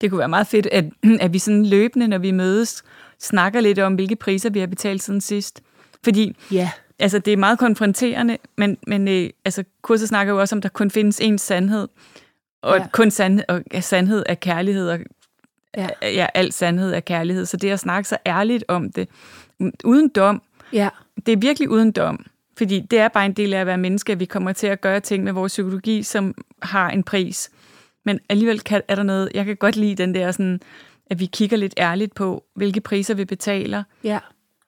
Det 0.00 0.10
kunne 0.10 0.18
være 0.18 0.28
meget 0.28 0.46
fedt, 0.46 0.66
at, 0.66 0.84
at 1.20 1.32
vi 1.32 1.38
sådan 1.38 1.66
løbende, 1.66 2.08
når 2.08 2.18
vi 2.18 2.30
mødes, 2.30 2.82
snakker 3.20 3.60
lidt 3.60 3.78
om, 3.78 3.94
hvilke 3.94 4.16
priser 4.16 4.50
vi 4.50 4.58
har 4.60 4.66
betalt 4.66 5.02
siden 5.02 5.20
sidst. 5.20 5.62
Fordi 6.04 6.36
ja. 6.52 6.70
Altså, 6.98 7.18
det 7.18 7.32
er 7.32 7.36
meget 7.36 7.58
konfronterende, 7.58 8.38
men, 8.56 8.78
men 8.86 9.08
øh, 9.08 9.30
altså, 9.44 9.64
kurset 9.82 10.08
snakker 10.08 10.32
jo 10.32 10.40
også 10.40 10.54
om, 10.54 10.58
at 10.58 10.62
der 10.62 10.68
kun 10.68 10.90
findes 10.90 11.20
én 11.20 11.36
sandhed. 11.36 11.88
Og 12.62 12.78
ja. 12.78 12.86
kun 12.92 13.10
sand, 13.10 13.40
og 13.48 13.62
sandhed 13.80 14.22
er 14.26 14.34
kærlighed, 14.34 14.88
og 14.88 14.98
ja. 15.76 15.88
ja, 16.02 16.26
al 16.34 16.52
sandhed 16.52 16.92
er 16.92 17.00
kærlighed. 17.00 17.46
Så 17.46 17.56
det 17.56 17.70
at 17.70 17.80
snakke 17.80 18.08
så 18.08 18.16
ærligt 18.26 18.64
om 18.68 18.92
det, 18.92 19.08
uden 19.84 20.08
dom, 20.08 20.42
ja. 20.72 20.88
det 21.26 21.32
er 21.32 21.36
virkelig 21.36 21.70
uden 21.70 21.92
dom. 21.92 22.26
Fordi 22.58 22.80
det 22.80 22.98
er 22.98 23.08
bare 23.08 23.26
en 23.26 23.32
del 23.32 23.54
af 23.54 23.60
at 23.60 23.66
være 23.66 23.78
menneske, 23.78 24.12
at 24.12 24.20
vi 24.20 24.24
kommer 24.24 24.52
til 24.52 24.66
at 24.66 24.80
gøre 24.80 25.00
ting 25.00 25.24
med 25.24 25.32
vores 25.32 25.52
psykologi, 25.52 26.02
som 26.02 26.34
har 26.62 26.90
en 26.90 27.02
pris. 27.02 27.50
Men 28.04 28.20
alligevel 28.28 28.60
kan, 28.60 28.82
er 28.88 28.94
der 28.94 29.02
noget, 29.02 29.30
jeg 29.34 29.44
kan 29.44 29.56
godt 29.56 29.76
lide 29.76 29.94
den 29.94 30.14
der 30.14 30.32
sådan, 30.32 30.60
at 31.10 31.20
vi 31.20 31.26
kigger 31.26 31.56
lidt 31.56 31.74
ærligt 31.78 32.14
på, 32.14 32.44
hvilke 32.54 32.80
priser 32.80 33.14
vi 33.14 33.24
betaler. 33.24 33.82
Ja, 34.04 34.18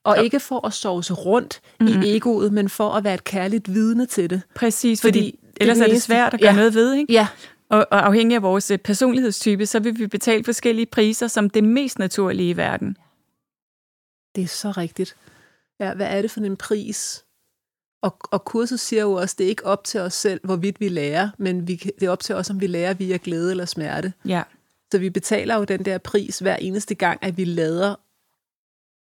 og 0.03 0.15
ja. 0.15 0.21
ikke 0.21 0.39
for 0.39 0.67
at 0.67 0.73
sovse 0.73 1.13
rundt 1.13 1.61
mm-hmm. 1.79 2.01
i 2.01 2.15
egoet, 2.15 2.53
men 2.53 2.69
for 2.69 2.89
at 2.89 3.03
være 3.03 3.13
et 3.13 3.23
kærligt 3.23 3.73
vidne 3.73 4.05
til 4.05 4.29
det. 4.29 4.41
Præcis, 4.55 5.01
fordi, 5.01 5.19
fordi 5.19 5.39
ellers 5.61 5.79
er 5.79 5.87
det 5.87 6.01
svært 6.01 6.33
at 6.33 6.39
gøre 6.39 6.51
ja. 6.51 6.55
noget 6.55 6.73
ved, 6.73 6.93
ikke? 6.93 7.13
Ja. 7.13 7.27
Og, 7.69 7.87
og 7.91 8.05
afhængig 8.05 8.35
af 8.35 8.41
vores 8.41 8.71
øh, 8.71 8.77
personlighedstype, 8.77 9.65
så 9.65 9.79
vil 9.79 9.99
vi 9.99 10.07
betale 10.07 10.43
forskellige 10.43 10.85
priser 10.85 11.27
som 11.27 11.49
det 11.49 11.63
mest 11.63 11.99
naturlige 11.99 12.49
i 12.49 12.57
verden. 12.57 12.97
Det 14.35 14.43
er 14.43 14.47
så 14.47 14.71
rigtigt. 14.71 15.15
Ja, 15.79 15.93
hvad 15.93 16.07
er 16.07 16.21
det 16.21 16.31
for 16.31 16.39
en 16.39 16.57
pris, 16.57 17.25
og, 18.01 18.17
og 18.31 18.45
kurset 18.45 18.79
siger 18.79 19.01
jo 19.01 19.13
også, 19.13 19.33
at 19.33 19.37
det 19.37 19.45
er 19.45 19.49
ikke 19.49 19.65
op 19.65 19.83
til 19.83 19.99
os 19.99 20.13
selv, 20.13 20.39
hvorvidt 20.43 20.79
vi 20.79 20.89
lærer, 20.89 21.29
men 21.37 21.67
vi, 21.67 21.75
det 21.75 22.03
er 22.03 22.09
op 22.09 22.19
til 22.19 22.35
os, 22.35 22.49
om 22.49 22.61
vi 22.61 22.67
lærer 22.67 22.93
via 22.93 23.17
glæde 23.23 23.51
eller 23.51 23.65
smerte. 23.65 24.13
Ja. 24.25 24.43
Så 24.91 24.97
vi 24.97 25.09
betaler 25.09 25.55
jo 25.55 25.63
den 25.63 25.85
der 25.85 25.97
pris 25.97 26.39
hver 26.39 26.55
eneste 26.55 26.95
gang, 26.95 27.19
at 27.23 27.37
vi 27.37 27.45
lader 27.45 27.95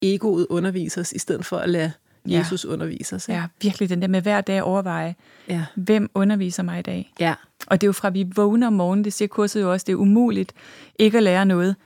egoet 0.03 0.47
undervise 0.51 1.01
os, 1.01 1.13
i 1.13 1.19
stedet 1.19 1.47
for 1.47 1.57
at 1.57 1.69
lade 1.69 1.93
ja. 2.29 2.39
Jesus 2.39 2.65
undervise 2.65 3.17
os. 3.17 3.29
Ja, 3.29 3.45
virkelig 3.63 3.89
den 3.89 4.03
der 4.03 4.09
med 4.09 4.23
hver 4.23 4.41
dag 4.41 4.63
overveje, 4.63 5.15
ja. 5.49 5.65
hvem 5.75 6.11
underviser 6.15 6.63
mig 6.63 6.79
i 6.79 6.83
dag? 6.83 7.13
Ja. 7.21 7.35
Og 7.67 7.81
det 7.81 7.87
er 7.87 7.89
jo 7.89 7.93
fra, 7.93 8.11
vi 8.11 8.27
vågner 8.37 8.67
om 8.67 8.73
morgenen, 8.73 9.05
det 9.05 9.13
siger 9.13 9.29
kurset 9.29 9.61
jo 9.61 9.73
også, 9.73 9.85
det 9.87 9.93
er 9.93 9.97
umuligt 9.97 10.53
ikke 10.99 11.19
at 11.19 11.25
lære 11.25 11.47
noget 11.47 11.77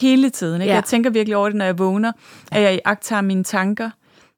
hele 0.00 0.30
tiden. 0.30 0.62
Ikke? 0.62 0.70
Ja. 0.70 0.74
Jeg 0.74 0.84
tænker 0.84 1.10
virkelig 1.10 1.36
over 1.36 1.48
det, 1.48 1.56
når 1.56 1.64
jeg 1.64 1.78
vågner, 1.78 2.12
at 2.52 2.62
jeg 2.62 2.80
agtager 2.84 3.22
mine 3.22 3.44
tanker, 3.44 3.90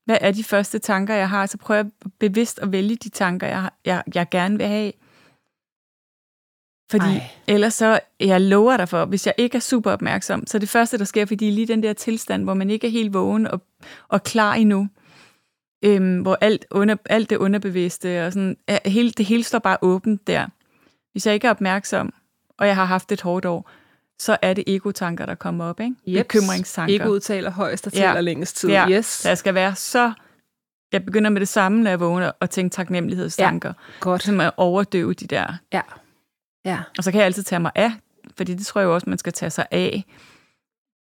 hvad 0.05 0.19
er 0.21 0.31
de 0.31 0.45
første 0.45 0.79
tanker, 0.79 1.14
jeg 1.14 1.29
har? 1.29 1.47
Så 1.47 1.59
prøver 1.59 1.79
jeg 1.79 2.11
bevidst 2.19 2.59
at 2.59 2.73
vælge 2.73 2.97
de 2.97 3.09
tanker, 3.09 3.47
jeg, 3.47 3.71
jeg, 3.85 4.03
jeg 4.14 4.26
gerne 4.31 4.59
vil 4.59 4.67
have. 4.67 4.93
Fordi 7.01 7.15
Ej. 7.15 7.31
ellers 7.47 7.75
så, 7.75 8.01
jeg 8.21 8.41
lover 8.41 8.77
dig 8.77 8.89
for, 8.89 9.05
hvis 9.05 9.27
jeg 9.27 9.35
ikke 9.39 9.57
er 9.57 9.61
super 9.61 9.93
opmærksom, 9.93 10.47
så 10.47 10.59
det 10.59 10.69
første, 10.69 10.99
der 10.99 11.05
sker, 11.05 11.27
fordi 11.27 11.51
lige 11.51 11.67
den 11.67 11.83
der 11.83 11.93
tilstand, 11.93 12.45
hvor 12.45 12.55
man 12.55 12.71
ikke 12.71 12.87
er 12.87 12.91
helt 12.91 13.15
vågen 13.15 13.47
og, 13.47 13.61
og 14.09 14.23
klar 14.23 14.55
endnu, 14.55 14.89
øhm, 15.85 16.21
hvor 16.21 16.39
alt, 16.41 16.67
under, 16.71 16.97
alt 17.07 17.31
det 17.31 17.37
underbevidste, 17.37 18.27
og 18.27 18.33
sådan, 18.33 18.57
hele, 18.87 19.11
det 19.11 19.27
hele 19.27 19.45
står 19.45 19.59
bare 19.59 19.77
åbent 19.83 20.27
der. 20.27 20.47
Hvis 21.13 21.27
jeg 21.27 21.35
ikke 21.35 21.47
er 21.47 21.51
opmærksom, 21.51 22.15
og 22.59 22.67
jeg 22.67 22.77
har 22.77 22.85
haft 22.85 23.13
et 23.13 23.23
hårdt 23.23 23.45
år, 23.45 23.71
så 24.19 24.37
er 24.43 24.55
det 24.55 24.65
egotanker, 24.67 25.27
der 25.27 25.35
kommer 25.35 25.65
op, 25.65 25.81
ikke? 25.81 25.95
Yep. 26.09 26.27
Bekymringstanker. 26.27 26.95
Egoet 26.95 27.23
taler 27.23 27.51
højst 27.51 27.87
og 27.87 27.93
taler 27.93 28.15
ja. 28.15 28.21
længst 28.21 28.57
tid. 28.57 28.69
Ja. 28.69 28.91
Yes. 28.91 29.07
Så 29.07 29.29
jeg 29.29 29.39
skal 29.39 29.55
være 29.55 29.75
så... 29.75 30.13
Jeg 30.93 31.05
begynder 31.05 31.31
med 31.31 31.41
det 31.41 31.49
samme, 31.49 31.83
når 31.83 31.91
jeg 31.91 32.01
vågner, 32.01 32.33
og 32.41 32.51
tænke 32.51 32.75
taknemmelighedstanker. 32.75 33.69
Ja. 33.69 33.75
Godt. 34.01 34.23
Som 34.23 34.41
at 34.41 34.53
overdøve 34.57 35.15
de 35.15 35.27
der. 35.27 35.55
Ja. 35.73 35.81
Ja. 36.64 36.78
Og 36.99 37.04
så 37.04 37.11
kan 37.11 37.18
jeg 37.18 37.26
altid 37.26 37.42
tage 37.42 37.61
mig 37.61 37.73
af, 37.75 37.92
fordi 38.37 38.54
det 38.54 38.66
tror 38.66 38.80
jeg 38.80 38.90
også, 38.90 39.11
man 39.11 39.18
skal 39.18 39.33
tage 39.33 39.50
sig 39.50 39.66
af 39.71 40.04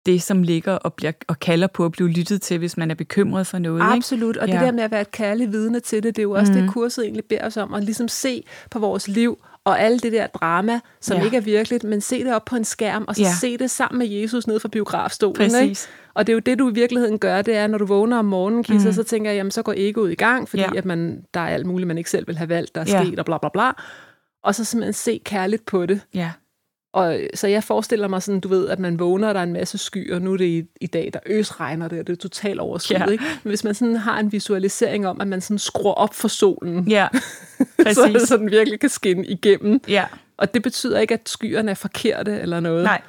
det, 0.06 0.22
som 0.22 0.42
ligger 0.42 0.72
og, 0.72 0.94
bliver, 0.94 1.12
og 1.28 1.40
kalder 1.40 1.66
på 1.66 1.84
at 1.84 1.92
blive 1.92 2.08
lyttet 2.08 2.42
til, 2.42 2.58
hvis 2.58 2.76
man 2.76 2.90
er 2.90 2.94
bekymret 2.94 3.46
for 3.46 3.58
noget. 3.58 3.82
Absolut, 3.82 4.36
og 4.36 4.48
ja. 4.48 4.52
det 4.52 4.60
der 4.60 4.72
med 4.72 4.82
at 4.82 4.90
være 4.90 5.00
et 5.00 5.10
kærligt 5.10 5.52
vidne 5.52 5.80
til 5.80 6.02
det, 6.02 6.16
det 6.16 6.18
er 6.18 6.22
jo 6.22 6.32
også 6.32 6.52
mm. 6.52 6.58
det, 6.58 6.70
kurset 6.70 7.04
egentlig 7.04 7.24
beder 7.24 7.46
os 7.46 7.56
om, 7.56 7.74
at 7.74 7.84
ligesom 7.84 8.08
se 8.08 8.44
på 8.70 8.78
vores 8.78 9.08
liv 9.08 9.38
og 9.64 9.80
alle 9.80 9.98
det 9.98 10.12
der 10.12 10.26
drama, 10.26 10.80
som 11.00 11.16
ja. 11.16 11.24
ikke 11.24 11.36
er 11.36 11.40
virkeligt, 11.40 11.84
men 11.84 12.00
se 12.00 12.24
det 12.24 12.34
op 12.34 12.44
på 12.44 12.56
en 12.56 12.64
skærm, 12.64 13.04
og 13.08 13.16
så 13.16 13.22
ja. 13.22 13.32
se 13.40 13.58
det 13.58 13.70
sammen 13.70 13.98
med 13.98 14.06
Jesus 14.06 14.46
nede 14.46 14.60
fra 14.60 14.68
biografstolen. 14.68 15.36
Præcis. 15.36 15.62
Ikke? 15.62 15.80
Og 16.14 16.26
det 16.26 16.32
er 16.32 16.34
jo 16.34 16.40
det, 16.40 16.58
du 16.58 16.70
i 16.70 16.74
virkeligheden 16.74 17.18
gør, 17.18 17.42
det 17.42 17.56
er, 17.56 17.66
når 17.66 17.78
du 17.78 17.86
vågner 17.86 18.18
om 18.18 18.24
morgenen, 18.24 18.64
Kisser, 18.64 18.90
mm. 18.90 18.94
så 18.94 19.02
tænker 19.02 19.30
jeg, 19.30 19.36
jamen 19.36 19.50
så 19.50 19.62
går 19.62 19.74
egoet 19.76 20.12
i 20.12 20.14
gang, 20.14 20.48
fordi 20.48 20.62
ja. 20.62 20.70
at 20.76 20.84
man, 20.84 21.24
der 21.34 21.40
er 21.40 21.46
alt 21.46 21.66
muligt, 21.66 21.88
man 21.88 21.98
ikke 21.98 22.10
selv 22.10 22.26
vil 22.26 22.38
have 22.38 22.48
valgt, 22.48 22.74
der 22.74 22.80
er 22.80 22.84
ja. 22.88 23.04
sket, 23.04 23.18
og 23.18 23.24
bla 23.24 23.38
bla 23.38 23.48
bla. 23.52 23.70
Og 24.44 24.54
så 24.54 24.64
simpelthen 24.64 24.92
se 24.92 25.20
kærligt 25.24 25.66
på 25.66 25.86
det. 25.86 26.00
Ja. 26.14 26.30
Og 26.92 27.20
så 27.34 27.46
jeg 27.46 27.64
forestiller 27.64 28.08
mig 28.08 28.22
sådan, 28.22 28.40
du 28.40 28.48
ved, 28.48 28.68
at 28.68 28.78
man 28.78 28.98
vågner, 28.98 29.28
og 29.28 29.34
der 29.34 29.40
er 29.40 29.44
en 29.44 29.52
masse 29.52 29.78
skyer. 29.78 30.18
Nu 30.18 30.32
er 30.32 30.36
det 30.36 30.44
i, 30.44 30.64
i 30.80 30.86
dag, 30.86 31.10
der 31.12 31.20
øs 31.26 31.60
regner 31.60 31.88
det, 31.88 31.98
og 31.98 32.06
det 32.06 32.12
er 32.12 32.16
totalt 32.16 32.60
overskyet. 32.60 32.98
Ja. 32.98 33.06
Ikke? 33.06 33.24
Men 33.42 33.50
hvis 33.50 33.64
man 33.64 33.74
sådan 33.74 33.96
har 33.96 34.18
en 34.18 34.32
visualisering 34.32 35.06
om, 35.06 35.20
at 35.20 35.28
man 35.28 35.40
sådan 35.40 35.58
skruer 35.58 35.94
op 35.94 36.14
for 36.14 36.28
solen, 36.28 36.88
ja. 36.88 37.08
Så, 37.92 38.24
så 38.28 38.36
den 38.36 38.50
virkelig 38.50 38.80
kan 38.80 38.88
skinne 38.88 39.26
igennem. 39.26 39.80
Ja. 39.88 40.04
Og 40.36 40.54
det 40.54 40.62
betyder 40.62 40.98
ikke, 40.98 41.14
at 41.14 41.28
skyerne 41.28 41.70
er 41.70 41.74
forkerte 41.74 42.40
eller 42.40 42.60
noget. 42.60 42.84
Nej. 42.84 43.02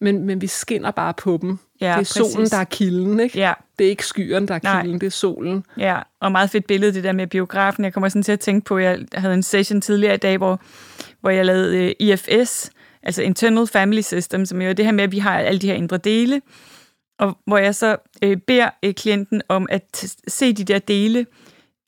Men, 0.00 0.24
men 0.24 0.40
vi 0.40 0.46
skinner 0.46 0.90
bare 0.90 1.14
på 1.14 1.38
dem. 1.42 1.58
Ja, 1.80 1.86
det 1.86 1.92
er 1.92 1.96
præcis. 1.96 2.32
solen, 2.32 2.48
der 2.48 2.56
er 2.56 2.64
kilden, 2.64 3.20
ikke? 3.20 3.38
Ja. 3.38 3.52
Det 3.82 3.86
er 3.86 3.90
ikke 3.90 4.06
skyerne, 4.06 4.46
der 4.46 4.54
er 4.54 4.58
kilden, 4.58 4.90
Nej. 4.90 4.98
det 4.98 5.06
er 5.06 5.10
solen. 5.10 5.64
Ja, 5.78 5.98
og 6.20 6.32
meget 6.32 6.50
fedt 6.50 6.66
billede, 6.66 6.94
det 6.94 7.04
der 7.04 7.12
med 7.12 7.26
biografen. 7.26 7.84
Jeg 7.84 7.92
kommer 7.92 8.08
sådan 8.08 8.22
til 8.22 8.32
at 8.32 8.40
tænke 8.40 8.64
på, 8.64 8.76
at 8.76 8.84
jeg 8.84 8.98
havde 9.14 9.34
en 9.34 9.42
session 9.42 9.80
tidligere 9.80 10.14
i 10.14 10.18
dag, 10.18 10.38
hvor, 10.38 10.60
hvor 11.20 11.30
jeg 11.30 11.46
lavede 11.46 11.94
uh, 12.00 12.06
IFS, 12.06 12.70
altså 13.02 13.22
Internal 13.22 13.66
Family 13.66 14.00
System, 14.00 14.46
som 14.46 14.62
jo 14.62 14.68
er 14.68 14.72
det 14.72 14.84
her 14.84 14.92
med, 14.92 15.04
at 15.04 15.12
vi 15.12 15.18
har 15.18 15.38
alle 15.38 15.58
de 15.58 15.66
her 15.66 15.74
indre 15.74 15.96
dele, 15.96 16.42
og 17.18 17.38
hvor 17.46 17.58
jeg 17.58 17.74
så 17.74 17.96
øh, 18.22 18.36
beder 18.36 18.70
øh, 18.82 18.94
klienten 18.94 19.42
om 19.48 19.66
at 19.70 20.16
se 20.28 20.52
de 20.52 20.64
der 20.64 20.78
dele 20.78 21.26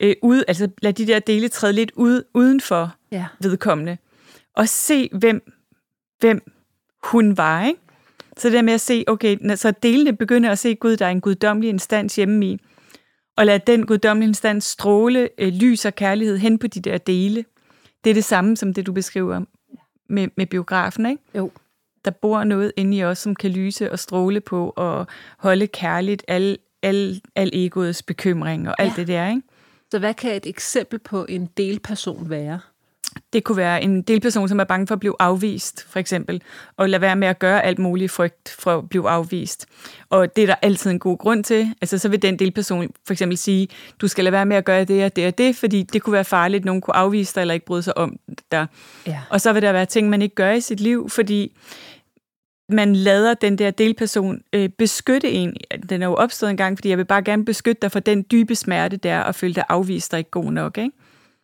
øh, 0.01 0.15
ud, 0.23 0.45
altså 0.49 0.69
lad 0.83 0.93
de 0.93 1.07
der 1.07 1.19
dele 1.19 1.49
træde 1.49 1.73
lidt 1.73 1.93
ud 1.95 2.23
uden 2.35 2.61
for 2.61 2.95
ja. 3.13 3.27
vedkommende, 3.41 3.97
og 4.57 4.69
se, 4.69 5.09
hvem, 5.13 5.53
hvem 6.21 6.43
hun 7.05 7.37
var, 7.37 7.65
ikke? 7.65 7.81
Så 8.37 8.49
det 8.49 8.53
der 8.53 8.63
med 8.63 8.73
at 8.73 8.81
se, 8.81 9.05
okay, 9.07 9.37
så 9.55 9.73
delene 9.83 10.17
begynder 10.17 10.51
at 10.51 10.59
se, 10.59 10.75
Gud, 10.75 10.97
der 10.97 11.07
er 11.07 11.11
en 11.11 11.21
guddommelig 11.21 11.71
instans 11.71 12.17
hjemme 12.17 12.47
i, 12.47 12.59
og 13.37 13.47
lad 13.47 13.61
den 13.61 13.87
guddommelige 13.87 14.29
instans 14.29 14.65
stråle 14.65 15.29
øh, 15.39 15.53
lys 15.53 15.85
og 15.85 15.95
kærlighed 15.95 16.39
hen 16.39 16.59
på 16.59 16.67
de 16.67 16.81
der 16.81 16.99
dele. 16.99 17.45
Det 18.05 18.11
er 18.11 18.15
det 18.15 18.25
samme 18.25 18.57
som 18.57 18.75
det, 18.75 18.87
du 18.87 18.93
beskriver 18.93 19.41
med, 20.09 20.29
med 20.37 20.47
biografen, 20.47 21.07
ikke? 21.07 21.23
Jo. 21.35 21.51
Der 22.05 22.11
bor 22.11 22.45
noget 22.45 22.73
inde 22.77 22.97
i 22.97 23.05
os, 23.05 23.19
som 23.19 23.35
kan 23.35 23.51
lyse 23.51 23.93
og 23.93 23.99
stråle 23.99 24.41
på 24.41 24.73
og 24.77 25.07
holde 25.39 25.67
kærligt 25.67 26.25
al, 26.29 26.59
al, 26.83 27.21
al 27.35 27.51
egoets 27.53 28.03
bekymring 28.03 28.69
og 28.69 28.75
alt 28.79 28.91
ja. 28.91 29.01
det 29.01 29.09
der, 29.09 29.29
ikke? 29.29 29.43
Så 29.91 29.99
hvad 29.99 30.15
kan 30.15 30.37
et 30.37 30.47
eksempel 30.47 30.99
på 30.99 31.25
en 31.29 31.49
delperson 31.57 32.31
være? 32.31 32.61
Det 33.33 33.45
kunne 33.45 33.57
være 33.57 33.83
en 33.83 34.03
delperson, 34.03 34.49
som 34.49 34.61
er 34.61 34.65
bange 34.65 34.87
for 34.87 34.95
at 34.95 35.01
blive 35.01 35.17
afvist, 35.19 35.87
for 35.89 35.99
eksempel, 35.99 36.43
og 36.77 36.89
lade 36.89 37.01
være 37.01 37.17
med 37.17 37.29
at 37.29 37.39
gøre 37.39 37.65
alt 37.65 37.79
muligt 37.79 38.11
frygt 38.11 38.57
for 38.59 38.79
at 38.79 38.89
blive 38.89 39.11
afvist. 39.11 39.67
Og 40.11 40.37
det 40.37 40.43
er 40.43 40.47
der 40.47 40.55
altid 40.63 40.91
en 40.91 40.99
god 40.99 41.19
grund 41.19 41.45
til. 41.45 41.75
Altså, 41.81 41.99
så 41.99 42.09
vil 42.09 42.23
den 42.23 42.39
delperson 42.39 42.91
for 43.07 43.13
eksempel 43.13 43.39
sige, 43.39 43.69
du 44.01 44.09
skal 44.09 44.25
lade 44.25 44.33
være 44.33 44.47
med 44.47 44.57
at 44.57 44.65
gøre 44.65 44.85
det 44.85 45.05
og 45.05 45.17
det 45.17 45.27
og 45.27 45.39
det, 45.39 45.57
fordi 45.57 45.83
det 45.83 46.03
kunne 46.03 46.13
være 46.13 46.25
farligt, 46.25 46.65
nogen 46.65 46.81
kunne 46.81 46.97
afvise 46.97 47.35
dig 47.35 47.41
eller 47.41 47.55
ikke 47.55 47.67
bryde 47.67 47.83
sig 47.83 47.99
om 47.99 48.17
dig. 48.51 48.67
Ja. 49.07 49.21
Og 49.31 49.41
så 49.41 49.53
vil 49.53 49.63
der 49.63 49.73
være 49.73 49.87
ting, 49.87 50.09
man 50.09 50.23
ikke 50.23 50.35
gør 50.35 50.53
i 50.53 50.61
sit 50.61 50.81
liv, 50.81 51.11
fordi 51.11 51.57
man 52.69 52.97
lader 52.97 53.35
den 53.35 53.59
der 53.59 53.71
delperson 53.71 54.41
øh, 54.53 54.69
beskytte 54.69 55.31
en. 55.31 55.57
Den 55.89 56.03
er 56.03 56.07
jo 56.07 56.15
opstået 56.15 56.51
en 56.51 56.57
gang, 56.57 56.79
fordi 56.79 56.89
jeg 56.89 56.99
vil 56.99 57.05
bare 57.05 57.23
gerne 57.23 57.45
beskytte 57.45 57.81
dig 57.83 57.93
for 57.93 58.01
den 58.01 58.25
dybe 58.31 58.55
smerte, 58.55 58.97
der 58.97 59.21
at 59.21 59.35
føle 59.35 59.55
dig 59.55 59.65
afvist 59.69 60.13
og 60.13 60.19
ikke 60.19 60.31
god 60.31 60.53
nok, 60.53 60.79
ikke? 60.79 60.91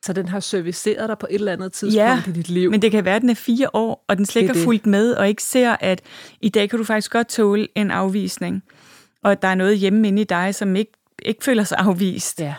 Så 0.02 0.12
den 0.12 0.28
har 0.28 0.40
serviceret 0.40 1.08
dig 1.08 1.18
på 1.18 1.26
et 1.30 1.34
eller 1.34 1.52
andet 1.52 1.72
tidspunkt 1.72 1.96
ja, 1.96 2.22
i 2.26 2.32
dit 2.32 2.48
liv. 2.48 2.70
men 2.70 2.82
det 2.82 2.90
kan 2.90 3.04
være, 3.04 3.16
at 3.16 3.22
den 3.22 3.30
er 3.30 3.34
fire 3.34 3.68
år, 3.72 4.04
og 4.08 4.16
den 4.16 4.26
slet 4.26 4.42
ikke 4.42 4.54
har 4.54 4.64
fulgt 4.64 4.86
med, 4.86 5.12
og 5.12 5.28
ikke 5.28 5.42
ser, 5.42 5.76
at 5.80 6.02
i 6.40 6.48
dag 6.48 6.70
kan 6.70 6.78
du 6.78 6.84
faktisk 6.84 7.10
godt 7.12 7.28
tåle 7.28 7.68
en 7.74 7.90
afvisning. 7.90 8.62
Og 9.22 9.32
at 9.32 9.42
der 9.42 9.48
er 9.48 9.54
noget 9.54 9.78
hjemme 9.78 10.08
inde 10.08 10.22
i 10.22 10.24
dig, 10.24 10.54
som 10.54 10.76
ikke, 10.76 10.92
ikke 11.22 11.44
føler 11.44 11.64
sig 11.64 11.78
afvist. 11.78 12.40
Ja. 12.40 12.54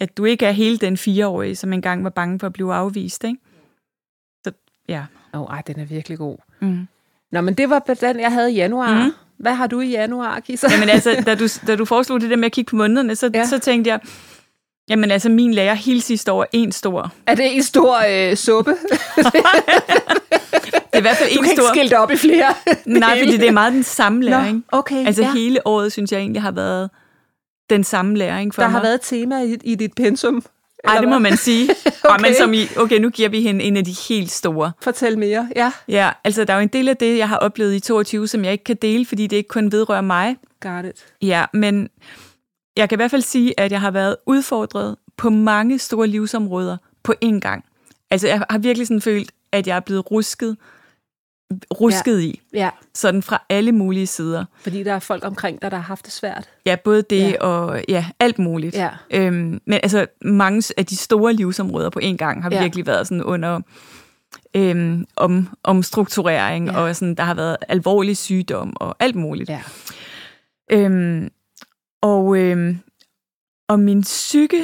At 0.00 0.16
du 0.16 0.24
ikke 0.24 0.46
er 0.46 0.50
hele 0.50 0.78
den 0.78 0.96
fireårige, 0.96 1.56
som 1.56 1.72
engang 1.72 2.04
var 2.04 2.10
bange 2.10 2.38
for 2.38 2.46
at 2.46 2.52
blive 2.52 2.74
afvist. 2.74 3.24
Ikke? 3.24 3.38
Så 4.44 4.52
ja. 4.88 5.04
Åh, 5.34 5.40
oh, 5.40 5.46
ej, 5.50 5.62
den 5.66 5.80
er 5.80 5.84
virkelig 5.84 6.18
god. 6.18 6.36
Mm. 6.60 6.88
Nå, 7.32 7.40
men 7.40 7.54
det 7.54 7.70
var 7.70 7.78
den, 7.78 8.20
jeg 8.20 8.32
havde 8.32 8.52
i 8.52 8.54
januar. 8.54 9.04
Mm. 9.04 9.12
Hvad 9.36 9.54
har 9.54 9.66
du 9.66 9.80
i 9.80 9.90
januar, 9.90 10.40
Kisa? 10.40 10.66
Jamen 10.72 10.88
altså, 10.88 11.22
da 11.26 11.34
du, 11.34 11.46
da 11.66 11.76
du 11.76 11.84
foreslog 11.84 12.20
det 12.20 12.30
der 12.30 12.36
med 12.36 12.46
at 12.46 12.52
kigge 12.52 12.70
på 12.70 12.76
månederne, 12.76 13.16
så, 13.16 13.30
ja. 13.34 13.46
så 13.46 13.58
tænkte 13.58 13.90
jeg, 13.90 14.00
Jamen 14.88 15.10
altså, 15.10 15.28
min 15.28 15.54
lærer 15.54 15.74
hele 15.74 16.00
sidste 16.00 16.32
år 16.32 16.42
er 16.42 16.46
en 16.52 16.72
stor. 16.72 17.12
Er 17.26 17.34
det 17.34 17.56
en 17.56 17.62
stor 17.62 17.96
øh, 18.08 18.36
suppe? 18.36 18.70
det 19.16 19.24
er 20.92 20.98
i 20.98 21.00
hvert 21.00 21.16
fald 21.16 21.34
du 21.34 21.38
en 21.38 21.44
kan 21.44 21.56
stor... 21.56 21.62
ikke 21.62 21.80
skilte 21.80 21.98
op 21.98 22.10
i 22.10 22.16
flere. 22.16 22.54
Nej, 22.86 23.18
fordi 23.22 23.36
det 23.36 23.48
er 23.48 23.52
meget 23.52 23.72
den 23.72 23.82
samme 23.82 24.22
læring. 24.22 24.64
Nå, 24.72 24.78
okay, 24.78 25.06
altså 25.06 25.22
ja. 25.22 25.32
hele 25.32 25.66
året, 25.66 25.92
synes 25.92 26.12
jeg 26.12 26.20
egentlig 26.20 26.42
har 26.42 26.50
været 26.50 26.90
den 27.70 27.84
samme 27.84 28.16
læring 28.16 28.54
for 28.54 28.62
Der 28.62 28.68
mig. 28.68 28.72
har 28.74 28.82
været 28.82 28.94
et 28.94 29.00
tema 29.00 29.42
i, 29.42 29.56
i 29.64 29.74
dit 29.74 29.94
pensum 29.94 30.44
Ej, 30.84 30.98
det 30.98 31.08
må 31.08 31.18
man 31.18 31.36
sige. 31.36 31.70
okay. 32.04 32.14
Og, 32.14 32.20
men 32.20 32.34
som 32.34 32.54
i, 32.54 32.68
okay, 32.76 32.98
nu 32.98 33.10
giver 33.10 33.28
vi 33.28 33.42
hende 33.42 33.64
en 33.64 33.76
af 33.76 33.84
de 33.84 33.94
helt 34.08 34.30
store. 34.30 34.72
Fortæl 34.80 35.18
mere, 35.18 35.48
ja. 35.56 35.72
Ja, 35.88 36.10
altså 36.24 36.44
der 36.44 36.52
er 36.52 36.56
jo 36.56 36.62
en 36.62 36.68
del 36.68 36.88
af 36.88 36.96
det, 36.96 37.18
jeg 37.18 37.28
har 37.28 37.36
oplevet 37.36 37.74
i 37.74 37.80
22, 37.80 38.28
som 38.28 38.44
jeg 38.44 38.52
ikke 38.52 38.64
kan 38.64 38.76
dele, 38.82 39.06
fordi 39.06 39.26
det 39.26 39.36
ikke 39.36 39.48
kun 39.48 39.72
vedrører 39.72 40.00
mig. 40.00 40.36
Got 40.60 40.84
it. 40.84 41.04
Ja, 41.22 41.44
men 41.52 41.88
jeg 42.76 42.88
kan 42.88 42.96
i 42.96 43.00
hvert 43.00 43.10
fald 43.10 43.22
sige, 43.22 43.60
at 43.60 43.72
jeg 43.72 43.80
har 43.80 43.90
været 43.90 44.16
udfordret 44.26 44.96
på 45.16 45.30
mange 45.30 45.78
store 45.78 46.06
livsområder 46.06 46.76
på 47.02 47.14
én 47.24 47.38
gang. 47.38 47.64
Altså 48.10 48.28
jeg 48.28 48.44
har 48.50 48.58
virkelig 48.58 48.86
sådan 48.86 49.00
følt, 49.00 49.32
at 49.52 49.66
jeg 49.66 49.76
er 49.76 49.80
blevet 49.80 50.10
rusket 50.10 50.56
rusket 51.74 52.22
ja. 52.22 52.26
i. 52.26 52.40
Ja. 52.52 52.70
Sådan 52.94 53.22
fra 53.22 53.42
alle 53.48 53.72
mulige 53.72 54.06
sider. 54.06 54.44
Fordi 54.60 54.82
der 54.82 54.92
er 54.92 54.98
folk 54.98 55.24
omkring 55.24 55.62
dig, 55.62 55.70
der 55.70 55.76
har 55.76 55.84
haft 55.84 56.04
det 56.04 56.12
svært. 56.12 56.48
Ja, 56.66 56.76
både 56.84 57.02
det 57.02 57.30
ja. 57.30 57.40
og 57.40 57.84
ja, 57.88 58.06
alt 58.20 58.38
muligt. 58.38 58.76
Ja. 58.76 58.90
Øhm, 59.10 59.60
men 59.66 59.80
altså, 59.82 60.06
mange 60.22 60.62
af 60.76 60.86
de 60.86 60.96
store 60.96 61.32
livsområder 61.32 61.90
på 61.90 61.98
en 61.98 62.16
gang 62.16 62.42
har 62.42 62.50
ja. 62.52 62.62
virkelig 62.62 62.86
været 62.86 63.06
sådan 63.06 63.24
under 63.24 63.60
øhm, 64.56 65.06
om, 65.16 65.48
omstrukturering, 65.64 66.66
ja. 66.66 66.80
og 66.80 66.96
sådan, 66.96 67.14
der 67.14 67.22
har 67.22 67.34
været 67.34 67.56
alvorlig 67.68 68.16
sygdom 68.16 68.76
og 68.76 68.96
alt 68.98 69.16
muligt. 69.16 69.50
Ja. 69.50 69.60
Øhm, 70.72 71.30
og, 72.02 72.38
øhm, 72.38 72.78
og 73.68 73.80
min 73.80 74.02
psyke, 74.02 74.62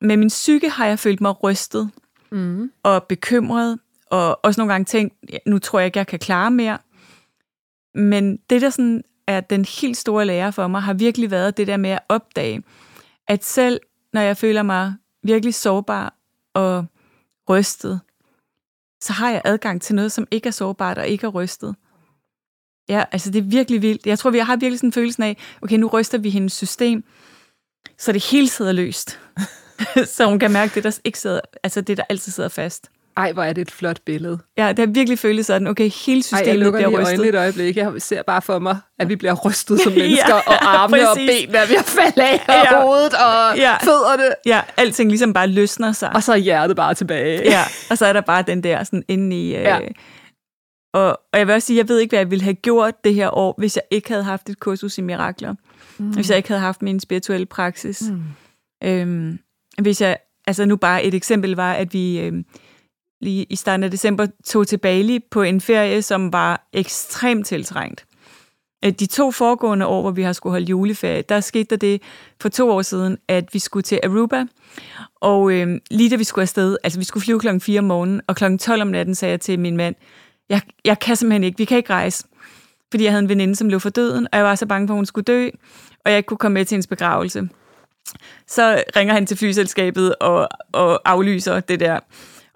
med 0.00 0.16
min 0.16 0.28
psyke 0.28 0.70
har 0.70 0.86
jeg 0.86 0.98
følt 0.98 1.20
mig 1.20 1.44
rystet 1.44 1.90
mm. 2.30 2.70
og 2.82 3.04
bekymret 3.04 3.78
og 4.10 4.44
også 4.44 4.60
nogle 4.60 4.72
gange 4.72 4.84
tænkt, 4.84 5.14
nu 5.46 5.58
tror 5.58 5.78
jeg 5.78 5.86
ikke, 5.86 5.98
jeg 5.98 6.06
kan 6.06 6.18
klare 6.18 6.50
mere. 6.50 6.78
Men 7.94 8.36
det, 8.50 8.62
der 8.62 8.70
sådan 8.70 9.04
er 9.26 9.40
den 9.40 9.64
helt 9.64 9.96
store 9.96 10.26
lære 10.26 10.52
for 10.52 10.66
mig, 10.66 10.82
har 10.82 10.94
virkelig 10.94 11.30
været 11.30 11.56
det 11.56 11.66
der 11.66 11.76
med 11.76 11.90
at 11.90 12.02
opdage, 12.08 12.62
at 13.28 13.44
selv 13.44 13.80
når 14.12 14.20
jeg 14.20 14.36
føler 14.36 14.62
mig 14.62 14.94
virkelig 15.22 15.54
sårbar 15.54 16.14
og 16.54 16.86
rystet, 17.50 18.00
så 19.00 19.12
har 19.12 19.30
jeg 19.30 19.42
adgang 19.44 19.82
til 19.82 19.94
noget, 19.94 20.12
som 20.12 20.26
ikke 20.30 20.46
er 20.46 20.50
sårbart 20.50 20.98
og 20.98 21.08
ikke 21.08 21.26
er 21.26 21.30
rystet. 21.30 21.76
Ja, 22.88 23.04
altså 23.12 23.30
det 23.30 23.38
er 23.38 23.42
virkelig 23.42 23.82
vildt. 23.82 24.06
Jeg 24.06 24.18
tror, 24.18 24.30
vi 24.30 24.38
har 24.38 24.56
virkelig 24.56 24.78
sådan 24.78 24.88
en 24.88 24.92
følelse 24.92 25.24
af, 25.24 25.36
okay, 25.62 25.76
nu 25.76 25.86
ryster 25.86 26.18
vi 26.18 26.30
hendes 26.30 26.52
system, 26.52 27.04
så 27.98 28.12
det 28.12 28.24
hele 28.24 28.48
sidder 28.48 28.72
løst. 28.72 29.18
så 30.16 30.26
hun 30.26 30.38
kan 30.38 30.50
mærke 30.50 30.74
det, 30.74 30.84
der 30.84 30.98
ikke 31.04 31.18
sidder, 31.18 31.40
altså 31.62 31.80
det, 31.80 31.96
der 31.96 32.02
altid 32.08 32.32
sidder 32.32 32.48
fast. 32.48 32.90
Ej, 33.16 33.32
hvor 33.32 33.42
er 33.42 33.52
det 33.52 33.62
et 33.62 33.70
flot 33.70 34.00
billede. 34.06 34.38
Ja, 34.58 34.68
det 34.68 34.78
har 34.78 34.86
virkelig 34.86 35.18
følt 35.18 35.46
sådan, 35.46 35.66
okay, 35.66 35.90
hele 36.06 36.22
systemet 36.22 36.42
Ej, 36.42 36.48
jeg 36.48 36.58
lukker 36.58 36.88
bliver 36.88 37.02
rystet. 37.02 37.28
et 37.28 37.34
øjeblik. 37.34 37.76
Jeg 37.76 37.92
ser 37.98 38.22
bare 38.22 38.42
for 38.42 38.58
mig, 38.58 38.78
at 38.98 39.08
vi 39.08 39.16
bliver 39.16 39.34
rystet 39.34 39.80
som 39.80 39.92
mennesker, 39.98 40.34
ja, 40.34 40.40
og 40.46 40.78
armene 40.78 41.02
præcis. 41.06 41.30
og 41.30 41.34
benene 41.46 41.58
er 41.58 41.66
ved 41.66 41.76
at 41.76 41.84
falde 41.84 42.22
af, 42.22 42.44
og 42.48 42.54
ja. 42.72 42.82
hovedet 42.82 43.12
og 43.14 43.58
ja. 43.58 43.76
fødderne. 43.76 44.34
Ja, 44.46 44.60
alting 44.76 45.10
ligesom 45.10 45.32
bare 45.32 45.46
løsner 45.46 45.92
sig. 45.92 46.10
Og 46.14 46.22
så 46.22 46.32
er 46.32 46.36
hjertet 46.36 46.76
bare 46.76 46.94
tilbage. 46.94 47.42
Ja, 47.44 47.62
og 47.90 47.98
så 47.98 48.06
er 48.06 48.12
der 48.12 48.20
bare 48.20 48.42
den 48.42 48.62
der 48.62 48.84
sådan 48.84 49.02
inde 49.08 49.36
i... 49.36 49.56
Øh, 49.56 49.62
ja. 49.62 49.78
Og, 50.96 51.20
og 51.32 51.38
jeg 51.38 51.46
vil 51.46 51.54
også 51.54 51.66
sige, 51.66 51.76
jeg 51.76 51.88
ved 51.88 51.98
ikke, 51.98 52.10
hvad 52.10 52.20
jeg 52.20 52.30
ville 52.30 52.44
have 52.44 52.54
gjort 52.54 53.04
det 53.04 53.14
her 53.14 53.30
år, 53.36 53.54
hvis 53.58 53.76
jeg 53.76 53.82
ikke 53.90 54.08
havde 54.08 54.22
haft 54.24 54.50
et 54.50 54.60
kursus 54.60 54.98
i 54.98 55.00
mirakler. 55.00 55.54
Mm. 55.98 56.10
Hvis 56.10 56.30
jeg 56.30 56.36
ikke 56.36 56.48
havde 56.48 56.60
haft 56.60 56.82
min 56.82 57.00
spirituelle 57.00 57.46
praksis. 57.46 58.02
Mm. 58.10 58.22
Øhm, 58.88 59.38
hvis 59.82 60.00
jeg, 60.00 60.18
altså 60.46 60.64
nu 60.64 60.76
bare 60.76 61.04
et 61.04 61.14
eksempel 61.14 61.56
var, 61.56 61.72
at 61.72 61.92
vi... 61.92 62.20
Øh, 62.20 62.44
lige 63.20 63.46
i 63.50 63.56
starten 63.56 63.84
af 63.84 63.90
december 63.90 64.26
tog 64.44 64.66
til 64.66 64.76
Bali 64.76 65.20
på 65.30 65.42
en 65.42 65.60
ferie, 65.60 66.02
som 66.02 66.32
var 66.32 66.68
ekstremt 66.72 67.46
tiltrængt. 67.46 68.04
De 68.82 69.06
to 69.06 69.30
foregående 69.30 69.86
år, 69.86 70.00
hvor 70.00 70.10
vi 70.10 70.22
har 70.22 70.32
skulle 70.32 70.52
holde 70.52 70.66
juleferie, 70.66 71.22
der 71.22 71.40
skete 71.40 71.64
der 71.70 71.76
det 71.76 72.02
for 72.40 72.48
to 72.48 72.70
år 72.70 72.82
siden, 72.82 73.18
at 73.28 73.54
vi 73.54 73.58
skulle 73.58 73.82
til 73.82 74.00
Aruba, 74.04 74.44
og 75.20 75.52
øh, 75.52 75.80
lige 75.90 76.10
da 76.10 76.16
vi 76.16 76.24
skulle 76.24 76.42
afsted, 76.42 76.76
altså 76.84 76.98
vi 76.98 77.04
skulle 77.04 77.24
flyve 77.24 77.40
klokken 77.40 77.60
4 77.60 77.78
om 77.78 77.84
morgenen, 77.84 78.20
og 78.26 78.36
klokken 78.36 78.58
12 78.58 78.82
om 78.82 78.88
natten 78.88 79.14
sagde 79.14 79.30
jeg 79.30 79.40
til 79.40 79.58
min 79.58 79.76
mand, 79.76 79.94
jeg, 80.48 80.60
jeg 80.84 80.98
kan 80.98 81.16
simpelthen 81.16 81.44
ikke, 81.44 81.58
vi 81.58 81.64
kan 81.64 81.76
ikke 81.76 81.92
rejse. 81.92 82.24
Fordi 82.90 83.04
jeg 83.04 83.12
havde 83.12 83.22
en 83.22 83.28
veninde, 83.28 83.56
som 83.56 83.68
lå 83.68 83.78
for 83.78 83.90
døden, 83.90 84.28
og 84.32 84.36
jeg 84.38 84.44
var 84.44 84.54
så 84.54 84.66
bange 84.66 84.88
for, 84.88 84.94
at 84.94 84.98
hun 84.98 85.06
skulle 85.06 85.24
dø, 85.24 85.48
og 86.04 86.10
jeg 86.10 86.16
ikke 86.16 86.26
kunne 86.26 86.38
komme 86.38 86.54
med 86.54 86.64
til 86.64 86.74
hendes 86.74 86.86
begravelse. 86.86 87.48
Så 88.46 88.82
ringer 88.96 89.14
han 89.14 89.26
til 89.26 89.36
flyselskabet 89.36 90.14
og, 90.16 90.48
og 90.72 91.00
aflyser 91.04 91.60
det 91.60 91.80
der. 91.80 92.00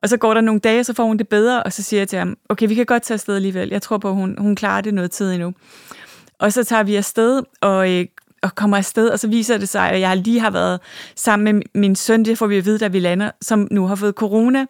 Og 0.02 0.08
så 0.08 0.16
går 0.16 0.34
der 0.34 0.40
nogle 0.40 0.60
dage, 0.60 0.84
så 0.84 0.94
får 0.94 1.04
hun 1.04 1.16
det 1.16 1.28
bedre, 1.28 1.62
og 1.62 1.72
så 1.72 1.82
siger 1.82 2.00
jeg 2.00 2.08
til 2.08 2.18
ham, 2.18 2.36
okay, 2.48 2.68
vi 2.68 2.74
kan 2.74 2.86
godt 2.86 3.02
tage 3.02 3.14
afsted 3.14 3.36
alligevel. 3.36 3.68
Jeg 3.68 3.82
tror 3.82 3.98
på, 3.98 4.08
at 4.08 4.14
hun, 4.14 4.36
hun 4.38 4.56
klarer 4.56 4.80
det 4.80 4.94
noget 4.94 5.10
tid 5.10 5.32
endnu. 5.32 5.54
Og 6.38 6.52
så 6.52 6.64
tager 6.64 6.82
vi 6.82 6.96
afsted, 6.96 7.42
og, 7.60 7.92
øh, 7.92 8.06
og 8.42 8.54
kommer 8.54 8.76
afsted, 8.76 9.08
og 9.08 9.18
så 9.18 9.28
viser 9.28 9.58
det 9.58 9.68
sig, 9.68 9.90
at 9.90 10.00
jeg 10.00 10.16
lige 10.16 10.40
har 10.40 10.50
været 10.50 10.80
sammen 11.16 11.54
med 11.54 11.62
min 11.74 11.96
søn, 11.96 12.24
det 12.24 12.38
får 12.38 12.46
vi 12.46 12.56
at 12.56 12.64
vide, 12.64 12.78
da 12.78 12.88
vi 12.88 13.00
lander, 13.00 13.30
som 13.42 13.68
nu 13.70 13.86
har 13.86 13.94
fået 13.94 14.14
corona. 14.14 14.66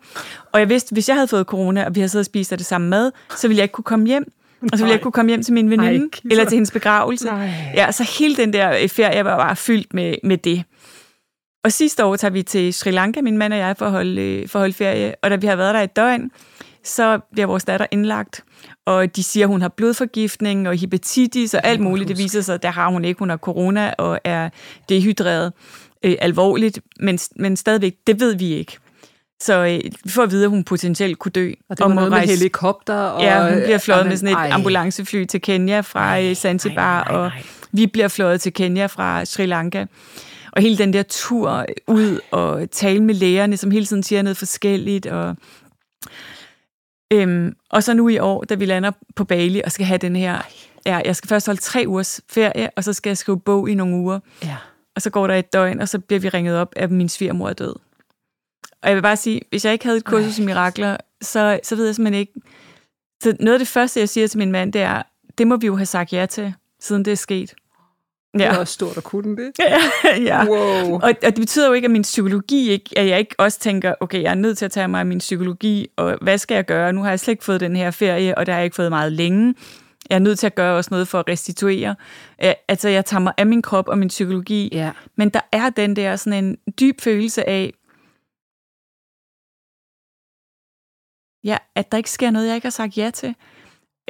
Og 0.52 0.60
jeg 0.60 0.68
vidste, 0.68 0.92
hvis 0.92 1.08
jeg 1.08 1.16
havde 1.16 1.28
fået 1.28 1.46
corona, 1.46 1.86
og 1.86 1.94
vi 1.94 2.00
havde 2.00 2.08
siddet 2.08 2.22
og 2.22 2.26
spist 2.26 2.52
af 2.52 2.58
det 2.58 2.66
samme 2.66 2.88
mad, 2.88 3.12
så 3.36 3.48
ville 3.48 3.58
jeg 3.58 3.64
ikke 3.64 3.72
kunne 3.72 3.84
komme 3.84 4.06
hjem. 4.06 4.32
Og 4.62 4.68
så 4.72 4.76
ville 4.76 4.88
jeg 4.88 4.94
ikke 4.94 5.02
kunne 5.02 5.12
komme 5.12 5.28
hjem 5.28 5.42
til 5.42 5.54
min 5.54 5.70
veninde, 5.70 6.08
Ej, 6.12 6.30
eller 6.30 6.44
til 6.44 6.56
hendes 6.56 6.70
begravelse. 6.70 7.26
Nej. 7.26 7.50
Ja, 7.74 7.92
så 7.92 8.16
hele 8.18 8.36
den 8.36 8.52
der 8.52 8.88
ferie 8.88 9.24
var 9.24 9.36
bare 9.36 9.56
fyldt 9.56 9.94
med, 9.94 10.14
med 10.24 10.38
det. 10.38 10.64
Og 11.64 11.72
sidste 11.72 12.04
år 12.04 12.16
tager 12.16 12.32
vi 12.32 12.42
til 12.42 12.74
Sri 12.74 12.90
Lanka, 12.90 13.20
min 13.20 13.38
mand 13.38 13.52
og 13.52 13.58
jeg, 13.58 13.76
for 13.76 13.86
at 13.86 13.92
holde, 13.92 14.22
øh, 14.22 14.48
for 14.48 14.58
at 14.58 14.60
holde 14.60 14.74
ferie. 14.74 15.14
Og 15.22 15.30
da 15.30 15.36
vi 15.36 15.46
har 15.46 15.56
været 15.56 15.74
der 15.74 15.80
et 15.80 15.96
døgn, 15.96 16.30
så 16.84 17.20
bliver 17.32 17.46
vores 17.46 17.64
datter 17.64 17.86
indlagt. 17.90 18.44
Og 18.86 19.16
de 19.16 19.22
siger, 19.22 19.46
at 19.46 19.50
hun 19.50 19.60
har 19.60 19.68
blodforgiftning 19.68 20.68
og 20.68 20.76
hepatitis 20.76 21.54
og 21.54 21.60
alt 21.64 21.80
muligt. 21.80 22.08
Det 22.08 22.18
viser 22.18 22.40
sig, 22.40 22.54
at 22.54 22.62
der 22.62 22.70
har 22.70 22.90
hun 22.90 23.04
ikke. 23.04 23.18
Hun 23.18 23.30
har 23.30 23.36
corona 23.36 23.94
og 23.98 24.20
er 24.24 24.48
dehydreret 24.88 25.52
øh, 26.04 26.16
alvorligt. 26.20 26.80
Men, 27.00 27.18
men 27.36 27.56
stadigvæk, 27.56 27.94
det 28.06 28.20
ved 28.20 28.34
vi 28.34 28.52
ikke. 28.52 28.78
Så 29.40 29.54
øh, 29.66 29.90
vi 30.04 30.10
får 30.10 30.22
at 30.22 30.30
vide, 30.30 30.44
at 30.44 30.50
hun 30.50 30.64
potentielt 30.64 31.18
kunne 31.18 31.32
dø. 31.32 31.52
Og 31.68 31.78
det 31.78 31.84
var 31.84 31.94
noget 31.94 32.12
rejse. 32.12 32.26
med 32.26 32.36
helikopter? 32.36 32.94
Og, 32.94 33.22
ja, 33.22 33.52
hun 33.52 33.62
bliver 33.62 33.78
fløjet 33.78 34.06
med 34.06 34.16
sådan 34.16 34.34
et 34.34 34.38
ej. 34.38 34.50
ambulancefly 34.52 35.24
til 35.24 35.40
Kenya 35.40 35.80
fra 35.80 36.00
ej, 36.00 36.34
Zanzibar, 36.34 37.02
ej, 37.02 37.12
ej, 37.12 37.16
ej. 37.16 37.24
og 37.24 37.32
vi 37.72 37.86
bliver 37.86 38.08
fløjet 38.08 38.40
til 38.40 38.52
Kenya 38.52 38.86
fra 38.86 39.24
Sri 39.24 39.46
Lanka. 39.46 39.86
Og 40.52 40.62
hele 40.62 40.78
den 40.78 40.92
der 40.92 41.02
tur 41.02 41.66
ud 41.86 42.20
og 42.30 42.70
tale 42.70 43.02
med 43.02 43.14
lægerne, 43.14 43.56
som 43.56 43.70
hele 43.70 43.86
tiden 43.86 44.02
siger 44.02 44.22
noget 44.22 44.36
forskelligt. 44.36 45.06
Og, 45.06 45.36
øhm, 47.12 47.56
og 47.70 47.82
så 47.82 47.94
nu 47.94 48.08
i 48.08 48.18
år, 48.18 48.44
da 48.44 48.54
vi 48.54 48.66
lander 48.66 48.90
på 49.16 49.24
Bali 49.24 49.62
og 49.64 49.72
skal 49.72 49.86
have 49.86 49.98
den 49.98 50.16
her... 50.16 50.38
Ja, 50.86 51.00
jeg 51.04 51.16
skal 51.16 51.28
først 51.28 51.46
holde 51.46 51.60
tre 51.60 51.84
ugers 51.86 52.20
ferie, 52.28 52.70
og 52.76 52.84
så 52.84 52.92
skal 52.92 53.10
jeg 53.10 53.18
skrive 53.18 53.40
bog 53.40 53.70
i 53.70 53.74
nogle 53.74 53.96
uger. 53.96 54.20
Ja. 54.42 54.56
Og 54.94 55.02
så 55.02 55.10
går 55.10 55.26
der 55.26 55.34
et 55.34 55.52
døgn, 55.52 55.80
og 55.80 55.88
så 55.88 55.98
bliver 55.98 56.20
vi 56.20 56.28
ringet 56.28 56.56
op, 56.56 56.72
at 56.76 56.90
min 56.90 57.08
svigermor 57.08 57.48
er 57.48 57.52
død. 57.52 57.74
Og 58.82 58.88
jeg 58.88 58.94
vil 58.94 59.02
bare 59.02 59.16
sige, 59.16 59.40
hvis 59.50 59.64
jeg 59.64 59.72
ikke 59.72 59.84
havde 59.84 59.98
et 59.98 60.04
kursus 60.04 60.38
i 60.38 60.42
mirakler, 60.42 60.96
så, 61.22 61.60
så 61.62 61.76
ved 61.76 61.86
jeg 61.86 61.94
simpelthen 61.94 62.20
ikke... 62.20 62.32
Så 63.22 63.36
noget 63.40 63.54
af 63.54 63.58
det 63.58 63.68
første, 63.68 64.00
jeg 64.00 64.08
siger 64.08 64.26
til 64.26 64.38
min 64.38 64.52
mand, 64.52 64.72
det 64.72 64.80
er, 64.80 65.02
det 65.38 65.46
må 65.46 65.56
vi 65.56 65.66
jo 65.66 65.76
have 65.76 65.86
sagt 65.86 66.12
ja 66.12 66.26
til, 66.26 66.54
siden 66.80 67.04
det 67.04 67.10
er 67.12 67.16
sket. 67.16 67.54
Ja. 68.34 68.38
Det 68.38 68.46
er 68.46 68.58
også 68.58 68.72
stort 68.72 68.96
at 68.96 69.04
kunne 69.04 69.36
det. 69.36 69.52
ja. 70.28 70.44
Wow. 70.44 70.94
Og, 70.94 71.02
og 71.02 71.22
det 71.22 71.34
betyder 71.34 71.66
jo 71.66 71.72
ikke, 71.72 71.84
at 71.84 71.90
min 71.90 72.02
psykologi 72.02 72.70
ikke, 72.70 72.90
at 72.96 73.06
jeg 73.06 73.18
ikke 73.18 73.34
også 73.38 73.58
tænker, 73.58 73.94
okay, 74.00 74.22
jeg 74.22 74.30
er 74.30 74.34
nødt 74.34 74.58
til 74.58 74.64
at 74.64 74.70
tage 74.70 74.88
mig 74.88 75.00
af 75.00 75.06
min 75.06 75.18
psykologi, 75.18 75.88
og 75.96 76.18
hvad 76.22 76.38
skal 76.38 76.54
jeg 76.54 76.64
gøre? 76.64 76.92
Nu 76.92 77.02
har 77.02 77.08
jeg 77.10 77.20
slet 77.20 77.32
ikke 77.32 77.44
fået 77.44 77.60
den 77.60 77.76
her 77.76 77.90
ferie, 77.90 78.38
og 78.38 78.46
det 78.46 78.52
har 78.52 78.58
jeg 78.58 78.64
ikke 78.64 78.76
fået 78.76 78.90
meget 78.90 79.12
længe. 79.12 79.54
Jeg 80.10 80.14
er 80.14 80.20
nødt 80.20 80.38
til 80.38 80.46
at 80.46 80.54
gøre 80.54 80.76
også 80.76 80.88
noget 80.90 81.08
for 81.08 81.18
at 81.18 81.28
restituere. 81.28 81.96
Altså, 82.68 82.88
jeg 82.88 83.04
tager 83.04 83.20
mig 83.20 83.32
af 83.36 83.46
min 83.46 83.62
krop 83.62 83.88
og 83.88 83.98
min 83.98 84.08
psykologi. 84.08 84.68
Ja. 84.72 84.90
Men 85.16 85.28
der 85.30 85.40
er 85.52 85.70
den 85.70 85.96
der 85.96 86.16
sådan 86.16 86.44
en 86.44 86.56
dyb 86.80 87.00
følelse 87.00 87.48
af, 87.48 87.72
ja, 91.44 91.56
at 91.74 91.92
der 91.92 91.98
ikke 91.98 92.10
sker 92.10 92.30
noget, 92.30 92.46
jeg 92.46 92.54
ikke 92.54 92.64
har 92.64 92.70
sagt 92.70 92.98
ja 92.98 93.10
til. 93.14 93.34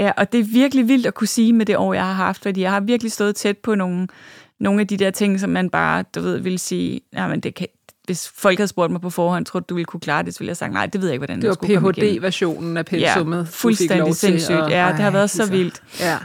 Ja, 0.01 0.13
og 0.17 0.33
det 0.33 0.41
er 0.41 0.45
virkelig 0.45 0.89
vildt 0.89 1.07
at 1.07 1.15
kunne 1.15 1.27
sige 1.27 1.53
med 1.53 1.67
det 1.67 1.77
år, 1.77 1.95
jeg 1.95 2.07
har 2.07 2.13
haft, 2.13 2.43
fordi 2.43 2.61
jeg 2.61 2.71
har 2.71 2.81
virkelig 2.81 3.13
stået 3.13 3.37
tæt 3.37 3.59
på 3.59 3.75
nogle, 3.75 4.09
nogle 4.61 4.81
af 4.81 4.87
de 4.87 4.97
der 4.97 5.11
ting, 5.11 5.41
som 5.41 5.51
man 5.51 5.71
bare, 5.71 6.05
du 6.15 6.21
ved, 6.21 6.39
vil 6.39 6.59
sige, 6.59 7.01
ja, 7.13 7.29
men 7.29 7.41
det 7.41 7.55
kan, 7.55 7.67
hvis 8.05 8.29
folk 8.29 8.59
havde 8.59 8.69
spurgt 8.69 8.93
mig 8.93 9.01
på 9.01 9.11
forhånd, 9.11 9.47
tror 9.47 9.61
du 9.61 9.75
ville 9.75 9.85
kunne 9.85 10.01
klare 10.01 10.23
det, 10.23 10.35
så 10.35 10.39
ville 10.41 10.49
jeg 10.49 10.57
sagt, 10.57 10.73
nej, 10.73 10.87
det 10.87 11.01
ved 11.01 11.09
jeg 11.09 11.15
ikke, 11.15 11.21
hvordan 11.21 11.41
det 11.41 11.49
var 11.49 11.55
skulle 11.55 11.93
PhD-versionen 11.93 12.77
af 12.77 12.87
pensummet. 12.87 13.39
Ja, 13.39 13.45
fuldstændig 13.51 14.15
sindssygt. 14.15 14.59
Og, 14.59 14.71
ja, 14.71 14.89
det 14.89 15.01
har 15.01 15.11
været 15.11 15.31
så 15.31 15.51
vildt. 15.51 15.83
Ja. 16.01 16.19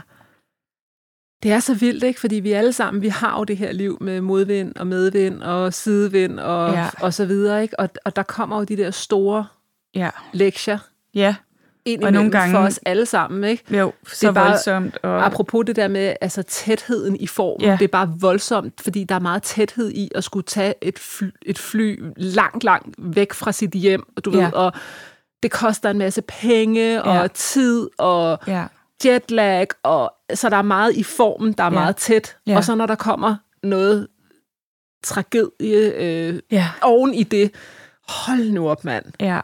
Det 1.42 1.52
er 1.52 1.60
så 1.60 1.74
vildt, 1.74 2.04
ikke? 2.04 2.20
Fordi 2.20 2.36
vi 2.36 2.52
alle 2.52 2.72
sammen, 2.72 3.02
vi 3.02 3.08
har 3.08 3.38
jo 3.38 3.44
det 3.44 3.56
her 3.56 3.72
liv 3.72 3.98
med 4.00 4.20
modvind 4.20 4.76
og 4.76 4.86
medvind 4.86 5.42
og 5.42 5.74
sidevind 5.74 6.40
og, 6.40 6.72
ja. 6.72 6.88
og 7.00 7.14
så 7.14 7.26
videre, 7.26 7.62
ikke? 7.62 7.80
Og, 7.80 7.88
og 8.04 8.16
der 8.16 8.22
kommer 8.22 8.58
jo 8.58 8.64
de 8.64 8.76
der 8.76 8.90
store 8.90 9.46
ja. 9.94 10.10
lektier. 10.32 10.78
Ja 11.14 11.34
ind 11.86 12.04
og 12.04 12.12
nogle 12.12 12.30
gange, 12.30 12.54
for 12.54 12.58
os 12.58 12.80
alle 12.86 13.06
sammen. 13.06 13.44
Ikke? 13.44 13.78
Jo, 13.78 13.92
så 14.06 14.16
det 14.20 14.28
er 14.28 14.32
bare, 14.32 14.48
voldsomt. 14.48 14.98
Og... 15.02 15.26
Apropos 15.26 15.64
det 15.66 15.76
der 15.76 15.88
med 15.88 16.14
altså, 16.20 16.42
tætheden 16.42 17.16
i 17.16 17.26
formen, 17.26 17.68
ja. 17.68 17.76
det 17.78 17.84
er 17.84 17.88
bare 17.88 18.14
voldsomt, 18.20 18.80
fordi 18.80 19.04
der 19.04 19.14
er 19.14 19.18
meget 19.18 19.42
tæthed 19.42 19.90
i 19.90 20.10
at 20.14 20.24
skulle 20.24 20.44
tage 20.44 20.74
et 20.82 20.98
fly, 20.98 21.28
et 21.46 21.58
fly 21.58 22.02
langt, 22.16 22.64
langt 22.64 22.94
væk 22.98 23.32
fra 23.32 23.52
sit 23.52 23.70
hjem, 23.70 24.02
du 24.24 24.30
ja. 24.30 24.44
ved, 24.44 24.52
og 24.52 24.72
det 25.42 25.50
koster 25.50 25.90
en 25.90 25.98
masse 25.98 26.22
penge 26.22 26.92
ja. 26.92 27.22
og 27.22 27.32
tid 27.32 27.88
og 27.98 28.38
ja. 28.46 28.64
jetlag, 29.04 29.66
og 29.82 30.12
så 30.34 30.48
der 30.48 30.56
er 30.56 30.62
meget 30.62 30.96
i 30.96 31.02
formen, 31.02 31.52
der 31.52 31.64
er 31.64 31.68
ja. 31.68 31.70
meget 31.70 31.96
tæt. 31.96 32.36
Ja. 32.46 32.56
Og 32.56 32.64
så 32.64 32.74
når 32.74 32.86
der 32.86 32.94
kommer 32.94 33.36
noget 33.62 34.06
tragedie 35.04 35.92
øh, 35.94 36.40
ja. 36.50 36.68
oven 36.82 37.14
i 37.14 37.22
det, 37.22 37.50
hold 38.08 38.50
nu 38.50 38.68
op, 38.68 38.84
mand. 38.84 39.04
Ja. 39.20 39.40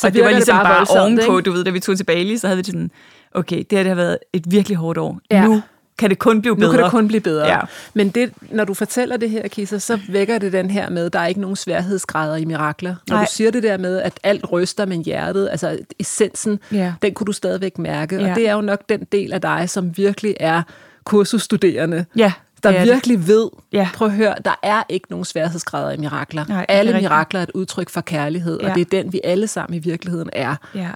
Så 0.00 0.06
og 0.06 0.14
det 0.14 0.24
var 0.24 0.30
ligesom 0.30 0.56
det 0.56 0.64
bare, 0.64 0.86
bare 0.86 1.02
ovenpå, 1.02 1.38
ikke? 1.38 1.50
du 1.50 1.52
ved, 1.52 1.64
da 1.64 1.70
vi 1.70 1.80
tog 1.80 1.96
til 1.96 2.04
Bali, 2.04 2.36
så 2.36 2.46
havde 2.46 2.56
vi 2.56 2.64
sådan, 2.64 2.90
okay, 3.34 3.56
det 3.56 3.78
her 3.78 3.78
det 3.78 3.88
har 3.88 3.94
været 3.94 4.18
et 4.32 4.44
virkelig 4.50 4.76
hårdt 4.76 4.98
år. 4.98 5.20
Ja. 5.30 5.44
Nu 5.44 5.62
kan 5.98 6.10
det 6.10 6.18
kun 6.18 6.40
blive 6.40 6.56
bedre. 6.56 6.68
Nu 6.68 6.76
kan 6.76 6.84
det 6.84 6.90
kun 6.90 7.08
blive 7.08 7.20
bedre. 7.20 7.46
Ja. 7.46 7.60
Men 7.94 8.08
det, 8.08 8.32
når 8.50 8.64
du 8.64 8.74
fortæller 8.74 9.16
det 9.16 9.30
her, 9.30 9.48
Kisser, 9.48 9.78
så 9.78 9.98
vækker 10.08 10.38
det 10.38 10.52
den 10.52 10.70
her 10.70 10.90
med, 10.90 11.06
at 11.06 11.12
der 11.12 11.18
er 11.18 11.26
ikke 11.26 11.40
nogen 11.40 11.56
sværhedsgrader 11.56 12.36
i 12.36 12.44
mirakler. 12.44 12.94
Når 13.08 13.16
Nej. 13.16 13.24
du 13.24 13.30
siger 13.32 13.50
det 13.50 13.62
der 13.62 13.78
med, 13.78 13.98
at 13.98 14.20
alt 14.22 14.52
ryster 14.52 14.86
med 14.86 14.96
hjertet, 14.96 15.48
altså 15.50 15.78
essensen, 15.98 16.58
ja. 16.72 16.92
den 17.02 17.14
kunne 17.14 17.24
du 17.24 17.32
stadigvæk 17.32 17.78
mærke. 17.78 18.16
Ja. 18.16 18.30
Og 18.30 18.36
det 18.36 18.48
er 18.48 18.52
jo 18.52 18.60
nok 18.60 18.80
den 18.88 19.06
del 19.12 19.32
af 19.32 19.40
dig, 19.40 19.70
som 19.70 19.96
virkelig 19.96 20.36
er 20.40 20.62
kursusstuderende. 21.04 22.04
Ja 22.16 22.32
der 22.62 22.84
virkelig 22.84 23.18
det. 23.18 23.26
ved, 23.28 23.50
ja. 23.72 23.88
prøv 23.94 24.08
at 24.08 24.14
høre, 24.14 24.34
der 24.44 24.58
er 24.62 24.82
ikke 24.88 25.06
nogen 25.10 25.24
sværhedsgrader 25.24 25.90
i 25.90 25.96
mirakler. 25.96 26.44
Nej, 26.48 26.66
alle 26.68 26.92
mirakler 26.92 27.40
er 27.40 27.44
et 27.44 27.50
udtryk 27.54 27.88
for 27.88 28.00
kærlighed, 28.00 28.60
ja. 28.60 28.68
og 28.68 28.74
det 28.74 28.80
er 28.80 29.02
den, 29.02 29.12
vi 29.12 29.20
alle 29.24 29.46
sammen 29.46 29.76
i 29.76 29.78
virkeligheden 29.78 30.30
er. 30.32 30.56
Ja. 30.74 30.90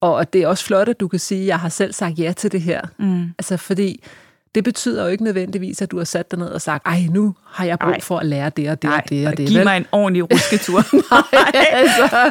Og 0.00 0.32
det 0.32 0.42
er 0.42 0.46
også 0.46 0.64
flot, 0.64 0.88
at 0.88 1.00
du 1.00 1.08
kan 1.08 1.18
sige, 1.18 1.40
at 1.40 1.46
jeg 1.46 1.58
har 1.58 1.68
selv 1.68 1.92
sagt 1.92 2.18
ja 2.18 2.32
til 2.36 2.52
det 2.52 2.62
her. 2.62 2.80
Mm. 2.98 3.24
Altså 3.38 3.56
fordi 3.56 4.04
det 4.54 4.64
betyder 4.64 5.02
jo 5.02 5.08
ikke 5.08 5.24
nødvendigvis, 5.24 5.82
at 5.82 5.90
du 5.90 5.96
har 5.96 6.04
sat 6.04 6.30
dig 6.30 6.38
ned 6.38 6.48
og 6.48 6.60
sagt, 6.60 6.86
ej, 6.86 7.00
nu 7.10 7.34
har 7.46 7.64
jeg 7.64 7.78
brug 7.78 7.94
for 8.00 8.18
at 8.18 8.26
lære 8.26 8.50
det 8.50 8.70
og 8.70 8.82
det 8.82 8.88
Ej, 8.88 9.00
og 9.04 9.10
det 9.10 9.26
og 9.26 9.36
det. 9.36 9.46
Giv 9.48 9.56
vel? 9.56 9.64
mig 9.64 9.76
en 9.76 9.86
ordentlig 9.92 10.32
rusketur. 10.32 10.84
Nej, 11.32 11.64
altså, 11.72 12.30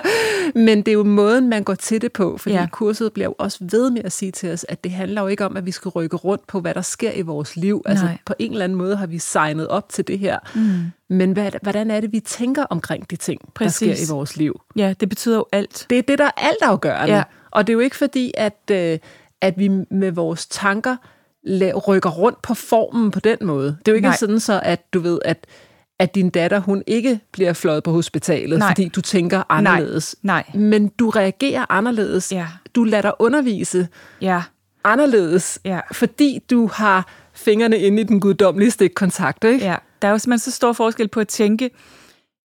men 0.56 0.78
det 0.78 0.88
er 0.88 0.94
jo 0.94 1.04
måden, 1.04 1.50
man 1.50 1.64
går 1.64 1.74
til 1.74 2.02
det 2.02 2.12
på, 2.12 2.38
fordi 2.38 2.56
ja. 2.56 2.68
kurset 2.72 3.14
bliver 3.14 3.28
jo 3.28 3.36
også 3.38 3.58
ved 3.72 3.92
med 3.92 4.02
at 4.06 4.12
sige 4.12 4.32
til 4.32 4.52
os, 4.52 4.66
at 4.70 4.84
det 4.84 4.92
handler 4.92 5.22
jo 5.22 5.28
ikke 5.28 5.46
om, 5.46 5.58
at 5.58 5.66
vi 5.66 5.72
skal 5.72 5.90
rykke 5.90 6.18
rundt 6.18 6.48
på, 6.48 6.60
hvad 6.60 6.74
der 6.74 6.82
sker 6.82 7.12
i 7.12 7.22
vores 7.22 7.56
liv. 7.56 7.82
Altså 7.86 8.06
Nej. 8.06 8.18
på 8.26 8.34
en 8.40 8.52
eller 8.52 8.64
anden 8.64 8.78
måde 8.78 8.96
har 8.96 9.08
vi 9.08 9.20
signet 9.20 9.68
op 9.68 9.90
til 9.90 10.08
det 10.08 10.20
her. 10.20 10.40
Mm. 10.56 11.16
Men 11.16 11.32
hvad, 11.32 11.52
hvordan 11.62 11.92
er 11.92 12.02
det, 12.02 12.12
vi 12.12 12.20
tænker 12.20 12.64
omkring 12.64 13.10
de 13.10 13.16
ting, 13.16 13.42
Præcis. 13.56 13.88
der 13.88 13.96
sker 13.96 14.06
i 14.06 14.18
vores 14.18 14.38
liv? 14.38 14.62
Ja, 14.76 14.94
det 15.00 15.10
betyder 15.10 15.36
jo 15.36 15.46
alt. 15.52 15.86
Det 15.90 15.98
er 15.98 16.02
det, 16.02 16.20
der 16.20 16.26
er 16.26 16.32
altafgørende. 16.38 17.16
Ja. 17.16 17.24
Og 17.52 17.68
det 17.68 17.74
er 17.74 17.76
jo 17.76 17.80
ikke 17.80 17.98
fordi, 17.98 18.32
at, 18.38 18.72
øh, 18.72 19.00
at 19.42 19.54
vi 19.58 19.68
med 19.92 20.12
vores 20.12 20.48
tanker 20.48 20.96
rykker 21.88 22.10
rundt 22.10 22.42
på 22.42 22.54
formen 22.54 23.12
på 23.12 23.20
den 23.20 23.38
måde. 23.42 23.68
Det 23.80 23.88
er 23.88 23.92
jo 23.92 23.96
ikke 23.96 24.08
Nej. 24.08 24.18
sådan 24.18 24.40
så, 24.40 24.60
at 24.64 24.94
du 24.94 25.00
ved, 25.00 25.20
at 25.26 25.48
at 26.00 26.16
din 26.16 26.30
datter, 26.30 26.60
hun 26.60 26.84
ikke 26.88 27.20
bliver 27.32 27.54
fløjet 27.54 27.84
på 27.84 27.92
hospitalet, 27.92 28.60
Nej. 28.60 28.70
fordi 28.70 28.88
du 28.88 29.02
tænker 29.02 29.44
anderledes. 29.50 30.16
Nej. 30.22 30.44
Nej. 30.54 30.62
Men 30.62 30.88
du 30.88 31.10
reagerer 31.10 31.66
anderledes. 31.70 32.32
Ja. 32.32 32.48
Du 32.76 32.84
lader 32.84 33.02
dig 33.02 33.12
undervise 33.20 33.88
ja. 34.22 34.44
anderledes, 34.84 35.60
ja. 35.66 35.80
fordi 35.92 36.40
du 36.50 36.68
har 36.68 37.08
fingrene 37.34 37.78
inde 37.78 38.02
i 38.02 38.06
den 38.06 38.20
guddommelige 38.20 38.72
stikkontakt. 38.72 39.44
Ikke? 39.44 39.66
Ja. 39.66 39.76
Der 40.02 40.08
er 40.08 40.12
jo 40.12 40.18
simpelthen 40.18 40.52
så 40.52 40.56
stor 40.56 40.74
forskel 40.74 41.08
på 41.08 41.20
at 41.20 41.28
tænke, 41.28 41.70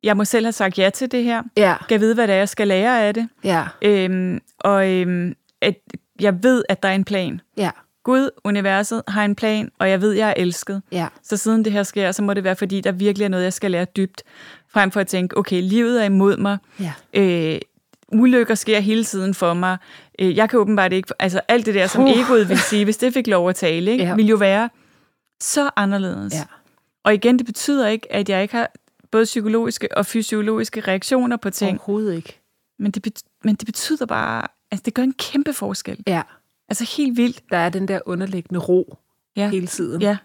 jeg 0.03 0.17
må 0.17 0.25
selv 0.25 0.47
have 0.47 0.53
sagt 0.53 0.79
ja 0.79 0.91
til 0.91 1.13
det 1.13 1.25
her. 1.25 1.43
Ja. 1.57 1.77
Jeg 1.91 2.01
vide, 2.01 2.15
hvad 2.15 2.27
det 2.27 2.33
er, 2.35 2.39
jeg 2.39 2.49
skal 2.49 2.69
lære 2.69 3.03
af 3.03 3.15
det. 3.15 3.29
Ja. 3.45 3.65
Øhm, 3.83 4.41
og 4.59 4.91
øhm, 4.91 5.35
at 5.63 5.75
jeg 6.21 6.43
ved, 6.43 6.65
at 6.69 6.83
der 6.83 6.89
er 6.89 6.95
en 6.95 7.05
plan. 7.05 7.41
Ja. 7.57 7.71
Gud, 8.05 8.31
universet, 8.45 9.03
har 9.09 9.25
en 9.25 9.35
plan, 9.35 9.71
og 9.79 9.91
jeg 9.91 10.01
ved, 10.01 10.13
jeg 10.13 10.29
er 10.29 10.35
elsket. 10.37 10.83
Ja. 10.93 11.09
Så 11.23 11.37
siden 11.37 11.65
det 11.65 11.73
her 11.73 11.83
sker, 11.83 12.13
så 12.13 12.23
må 12.23 12.35
det 12.35 12.45
være, 12.45 12.57
fordi 12.57 12.81
der 12.81 12.93
virkelig 12.93 13.25
er 13.25 13.29
noget, 13.29 13.45
jeg 13.45 13.53
skal 13.53 13.71
lære 13.71 13.85
dybt. 13.85 14.23
Frem 14.69 14.91
for 14.91 15.01
at 15.01 15.07
tænke, 15.07 15.39
okay, 15.39 15.63
livet 15.63 16.01
er 16.01 16.05
imod 16.05 16.37
mig. 16.37 16.59
Ja. 16.81 16.93
Øh, 17.15 17.61
ulykker 18.13 18.55
sker 18.55 18.81
hele 18.81 19.05
tiden 19.05 19.35
for 19.35 19.55
mig. 19.55 19.79
Øh, 20.19 20.37
jeg 20.37 20.51
kan 20.51 20.59
åbenbart 20.59 20.93
ikke... 20.93 21.13
Altså 21.19 21.41
alt 21.49 21.67
det 21.67 21.75
der, 21.75 21.87
som 21.87 22.03
uh. 22.03 22.11
egoet 22.11 22.49
vil 22.49 22.59
sige, 22.59 22.85
hvis 22.85 22.97
det 22.97 23.13
fik 23.13 23.27
lov 23.27 23.49
at 23.49 23.57
tale, 23.57 23.91
ikke, 23.91 24.05
ja. 24.05 24.15
vil 24.15 24.27
jo 24.27 24.37
være 24.37 24.71
så 25.41 25.71
anderledes. 25.77 26.35
Ja. 26.35 26.45
Og 27.05 27.15
igen, 27.15 27.39
det 27.39 27.47
betyder 27.47 27.89
ikke, 27.89 28.13
at 28.13 28.29
jeg 28.29 28.43
ikke 28.43 28.57
har 28.57 28.71
både 29.11 29.25
psykologiske 29.25 29.89
og 29.97 30.07
fysiologiske 30.07 30.81
reaktioner 30.81 31.37
på 31.37 31.51
ting. 31.51 31.71
Overhovedet 31.71 32.17
ikke. 32.17 32.41
Men 32.79 32.91
det, 32.91 33.23
men 33.45 33.55
det 33.55 33.67
betyder 33.67 34.07
bare... 34.07 34.47
Altså, 34.71 34.83
det 34.85 34.95
gør 34.95 35.03
en 35.03 35.15
kæmpe 35.19 35.53
forskel. 35.53 35.99
Ja. 36.07 36.23
Altså 36.73 36.97
helt 36.97 37.17
vildt. 37.17 37.43
Der 37.51 37.57
er 37.57 37.69
den 37.69 37.89
der 37.89 38.01
underliggende 38.07 38.61
ro 38.61 38.99
ja. 39.37 39.51
hele 39.51 39.67
tiden. 39.67 40.03
Ja. 40.03 40.17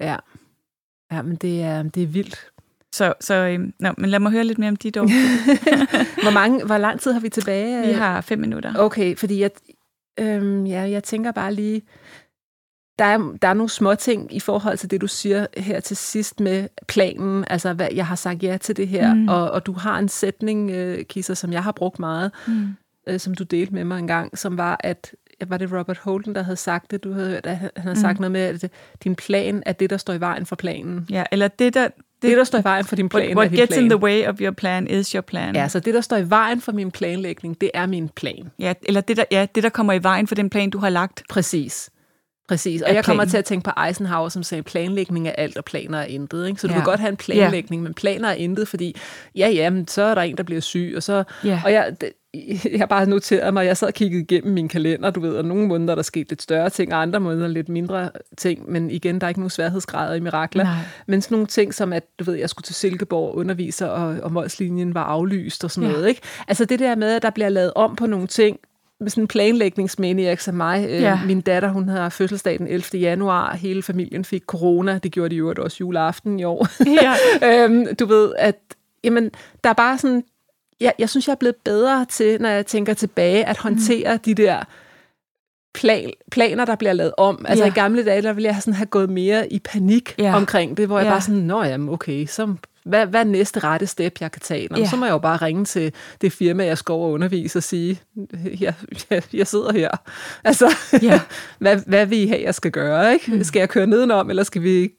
Ja. 0.00 0.16
Ja, 1.12 1.22
men 1.22 1.36
det 1.36 1.62
er, 1.62 1.82
det 1.82 2.02
er 2.02 2.06
vildt. 2.06 2.50
Så, 2.92 3.14
så 3.20 3.34
øhm, 3.34 3.74
nå, 3.80 3.94
men 3.98 4.10
lad 4.10 4.18
mig 4.18 4.32
høre 4.32 4.44
lidt 4.44 4.58
mere 4.58 4.68
om 4.68 4.76
dit 4.76 4.96
år. 4.96 5.06
hvor, 6.22 6.30
mange, 6.30 6.64
hvor 6.64 6.78
lang 6.78 7.00
tid 7.00 7.12
har 7.12 7.20
vi 7.20 7.28
tilbage? 7.28 7.86
Vi 7.86 7.92
har 7.92 8.20
fem 8.20 8.38
minutter. 8.38 8.74
Okay, 8.76 9.16
fordi 9.16 9.40
jeg, 9.40 9.50
øhm, 10.20 10.66
ja, 10.66 10.80
jeg 10.80 11.04
tænker 11.04 11.32
bare 11.32 11.54
lige, 11.54 11.82
der 12.98 13.04
er, 13.04 13.36
der 13.42 13.48
er 13.48 13.54
nogle 13.54 13.70
små 13.70 13.94
ting 13.94 14.34
i 14.34 14.40
forhold 14.40 14.78
til 14.78 14.90
det, 14.90 15.00
du 15.00 15.06
siger 15.06 15.46
her 15.56 15.80
til 15.80 15.96
sidst 15.96 16.40
med 16.40 16.68
planen, 16.88 17.44
altså 17.50 17.72
hvad, 17.72 17.88
jeg 17.94 18.06
har 18.06 18.16
sagt 18.16 18.42
ja 18.42 18.56
til 18.56 18.76
det 18.76 18.88
her, 18.88 19.14
mm. 19.14 19.28
og, 19.28 19.50
og 19.50 19.66
du 19.66 19.72
har 19.72 19.98
en 19.98 20.08
sætning, 20.08 20.70
øh, 20.70 21.04
Kisser, 21.04 21.34
som 21.34 21.52
jeg 21.52 21.62
har 21.62 21.72
brugt 21.72 21.98
meget, 21.98 22.32
mm. 22.46 22.68
øh, 23.06 23.20
som 23.20 23.34
du 23.34 23.44
delte 23.44 23.74
med 23.74 23.84
mig 23.84 23.98
en 23.98 24.06
gang, 24.06 24.38
som 24.38 24.58
var, 24.58 24.80
at 24.80 25.14
var 25.46 25.56
det 25.56 25.72
Robert 25.72 25.98
Holden, 25.98 26.34
der 26.34 26.42
havde 26.42 26.56
sagt 26.56 26.90
det? 26.90 27.04
Du 27.04 27.12
havde 27.12 27.30
hørt, 27.30 27.46
at 27.46 27.56
han 27.56 27.70
havde 27.76 28.00
sagt 28.00 28.18
mm. 28.18 28.20
noget 28.20 28.32
med, 28.32 28.64
at 28.64 28.70
din 29.04 29.14
plan 29.14 29.62
er 29.66 29.72
det, 29.72 29.90
der 29.90 29.96
står 29.96 30.12
i 30.12 30.20
vejen 30.20 30.46
for 30.46 30.56
planen. 30.56 31.06
Ja, 31.10 31.24
eller 31.32 31.48
det, 31.48 31.74
der... 31.74 31.88
Det, 32.22 32.30
det 32.30 32.36
der 32.36 32.44
står 32.44 32.58
i 32.58 32.64
vejen 32.64 32.84
for 32.84 32.96
din 32.96 33.08
plan, 33.08 33.36
What, 33.36 33.36
what 33.36 33.50
gets 33.50 33.68
plan. 33.68 33.82
in 33.82 33.90
the 33.90 33.98
way 33.98 34.26
of 34.26 34.40
your 34.40 34.50
plan 34.50 34.88
is 34.88 35.10
your 35.10 35.20
plan. 35.20 35.54
Ja, 35.54 35.68
så 35.68 35.80
det, 35.80 35.94
der 35.94 36.00
står 36.00 36.16
i 36.16 36.30
vejen 36.30 36.60
for 36.60 36.72
min 36.72 36.90
planlægning, 36.90 37.60
det 37.60 37.70
er 37.74 37.86
min 37.86 38.08
plan. 38.08 38.50
Ja, 38.58 38.74
eller 38.82 39.00
det, 39.00 39.16
der, 39.16 39.24
ja, 39.30 39.46
det, 39.54 39.62
der 39.62 39.68
kommer 39.68 39.92
i 39.92 40.02
vejen 40.02 40.26
for 40.26 40.34
den 40.34 40.50
plan, 40.50 40.70
du 40.70 40.78
har 40.78 40.88
lagt. 40.88 41.22
Præcis. 41.28 41.90
Præcis, 42.48 42.82
og 42.82 42.94
jeg 42.94 43.04
kommer 43.04 43.24
til 43.24 43.36
at 43.36 43.44
tænke 43.44 43.64
på 43.64 43.70
Eisenhower, 43.86 44.28
som 44.28 44.42
sagde, 44.42 44.62
planlægning 44.62 45.28
er 45.28 45.32
alt, 45.32 45.56
og 45.56 45.64
planer 45.64 45.98
er 45.98 46.04
intet. 46.04 46.48
Ikke? 46.48 46.60
Så 46.60 46.66
du 46.66 46.72
ja. 46.72 46.78
kan 46.78 46.84
godt 46.84 47.00
have 47.00 47.08
en 47.08 47.16
planlægning, 47.16 47.82
ja. 47.82 47.84
men 47.84 47.94
planer 47.94 48.28
er 48.28 48.34
intet, 48.34 48.68
fordi 48.68 48.96
ja, 49.36 49.48
ja, 49.48 49.70
men 49.70 49.88
så 49.88 50.02
er 50.02 50.14
der 50.14 50.22
en, 50.22 50.36
der 50.36 50.42
bliver 50.42 50.60
syg, 50.60 50.92
og 50.96 51.02
så... 51.02 51.24
Ja. 51.44 51.62
Og 51.64 51.72
jeg, 51.72 51.96
jeg 52.72 52.78
har 52.78 52.86
bare 52.86 53.06
noteret 53.06 53.54
mig, 53.54 53.66
jeg 53.66 53.76
sad 53.76 53.88
og 53.88 53.94
kiggede 53.94 54.22
igennem 54.22 54.54
min 54.54 54.68
kalender, 54.68 55.10
du 55.10 55.20
ved, 55.20 55.36
og 55.36 55.44
nogle 55.44 55.66
måneder 55.66 55.94
der 55.94 56.02
skete 56.02 56.28
lidt 56.28 56.42
større 56.42 56.70
ting, 56.70 56.94
og 56.94 57.02
andre 57.02 57.20
måneder 57.20 57.48
lidt 57.48 57.68
mindre 57.68 58.10
ting, 58.36 58.70
men 58.72 58.90
igen, 58.90 59.20
der 59.20 59.26
er 59.26 59.28
ikke 59.28 59.40
nogen 59.40 59.50
sværhedsgrader 59.50 60.14
i 60.14 60.20
mirakler. 60.20 60.64
Nej. 60.64 60.74
Men 61.06 61.22
sådan 61.22 61.34
nogle 61.34 61.46
ting 61.46 61.74
som, 61.74 61.92
at 61.92 62.02
du 62.18 62.24
ved, 62.24 62.34
jeg 62.34 62.50
skulle 62.50 62.64
til 62.64 62.74
Silkeborg 62.74 63.34
undervise, 63.34 63.90
og, 63.90 64.16
og 64.22 64.32
Molslinjen 64.32 64.94
var 64.94 65.04
aflyst 65.04 65.64
og 65.64 65.70
sådan 65.70 65.88
ja. 65.88 65.94
noget. 65.94 66.08
Ikke? 66.08 66.20
Altså 66.48 66.64
det 66.64 66.78
der 66.78 66.94
med, 66.94 67.16
at 67.16 67.22
der 67.22 67.30
bliver 67.30 67.48
lavet 67.48 67.72
om 67.74 67.96
på 67.96 68.06
nogle 68.06 68.26
ting, 68.26 68.58
med 69.00 69.10
sådan 69.10 69.24
en 69.24 69.28
planlægningsmaniak 69.28 70.40
som 70.40 70.54
mig. 70.54 70.86
Øh, 70.88 71.00
ja. 71.02 71.20
Min 71.26 71.40
datter, 71.40 71.68
hun 71.68 71.88
havde 71.88 72.10
fødselsdag 72.10 72.58
den 72.58 72.66
11. 72.66 73.00
januar. 73.00 73.56
Hele 73.56 73.82
familien 73.82 74.24
fik 74.24 74.42
corona. 74.46 74.98
Det 74.98 75.12
gjorde 75.12 75.30
de 75.30 75.36
jo 75.36 75.54
også 75.58 75.76
juleaften 75.80 76.40
i 76.40 76.44
år. 76.44 76.68
Ja. 77.02 77.14
øhm, 77.64 77.96
du 77.96 78.06
ved, 78.06 78.32
at 78.38 78.56
jamen, 79.04 79.30
der 79.64 79.70
er 79.70 79.74
bare 79.74 79.98
sådan... 79.98 80.24
Jeg, 80.80 80.92
jeg 80.98 81.08
synes, 81.10 81.26
jeg 81.26 81.32
er 81.32 81.36
blevet 81.36 81.56
bedre 81.64 82.04
til, 82.04 82.40
når 82.40 82.48
jeg 82.48 82.66
tænker 82.66 82.94
tilbage, 82.94 83.44
at 83.44 83.58
håndtere 83.58 84.14
mm. 84.14 84.20
de 84.20 84.34
der 84.34 84.64
plan, 85.74 86.10
planer, 86.30 86.64
der 86.64 86.74
bliver 86.74 86.92
lavet 86.92 87.12
om. 87.18 87.44
Altså 87.48 87.64
ja. 87.64 87.70
i 87.70 87.74
gamle 87.74 88.04
dage, 88.04 88.22
der 88.22 88.32
ville 88.32 88.48
jeg 88.48 88.56
sådan 88.60 88.74
have 88.74 88.86
gået 88.86 89.10
mere 89.10 89.52
i 89.52 89.58
panik 89.58 90.14
ja. 90.18 90.36
omkring 90.36 90.76
det, 90.76 90.86
hvor 90.86 90.98
jeg 90.98 91.06
ja. 91.06 91.10
bare 91.10 91.20
sådan, 91.20 91.40
nå 91.40 91.62
jamen 91.62 91.88
okay, 91.88 92.26
så 92.26 92.54
hvad, 92.86 93.06
hvad 93.06 93.20
er 93.20 93.24
næste 93.24 93.60
rette 93.60 93.86
step, 93.86 94.20
jeg 94.20 94.32
kan 94.32 94.42
tage? 94.42 94.68
Nå, 94.70 94.76
ja. 94.76 94.88
Så 94.88 94.96
må 94.96 95.04
jeg 95.04 95.12
jo 95.12 95.18
bare 95.18 95.36
ringe 95.36 95.64
til 95.64 95.92
det 96.20 96.32
firma, 96.32 96.64
jeg 96.64 96.78
skal 96.78 96.92
over 96.92 97.08
undervise 97.08 97.58
og 97.58 97.62
sige, 97.62 98.00
jeg, 98.60 98.74
jeg, 99.10 99.22
jeg 99.32 99.46
sidder 99.46 99.72
her. 99.72 99.90
Altså, 100.44 100.74
ja. 101.02 101.20
hvad, 101.58 101.76
hvad 101.86 102.06
vil 102.06 102.18
I 102.18 102.26
have, 102.26 102.42
jeg 102.42 102.54
skal 102.54 102.70
gøre? 102.70 103.12
Ikke? 103.12 103.34
Mm. 103.34 103.44
Skal 103.44 103.60
jeg 103.60 103.68
køre 103.68 103.86
nedenom, 103.86 104.30
eller 104.30 104.42
skal 104.42 104.62
vi 104.62 104.90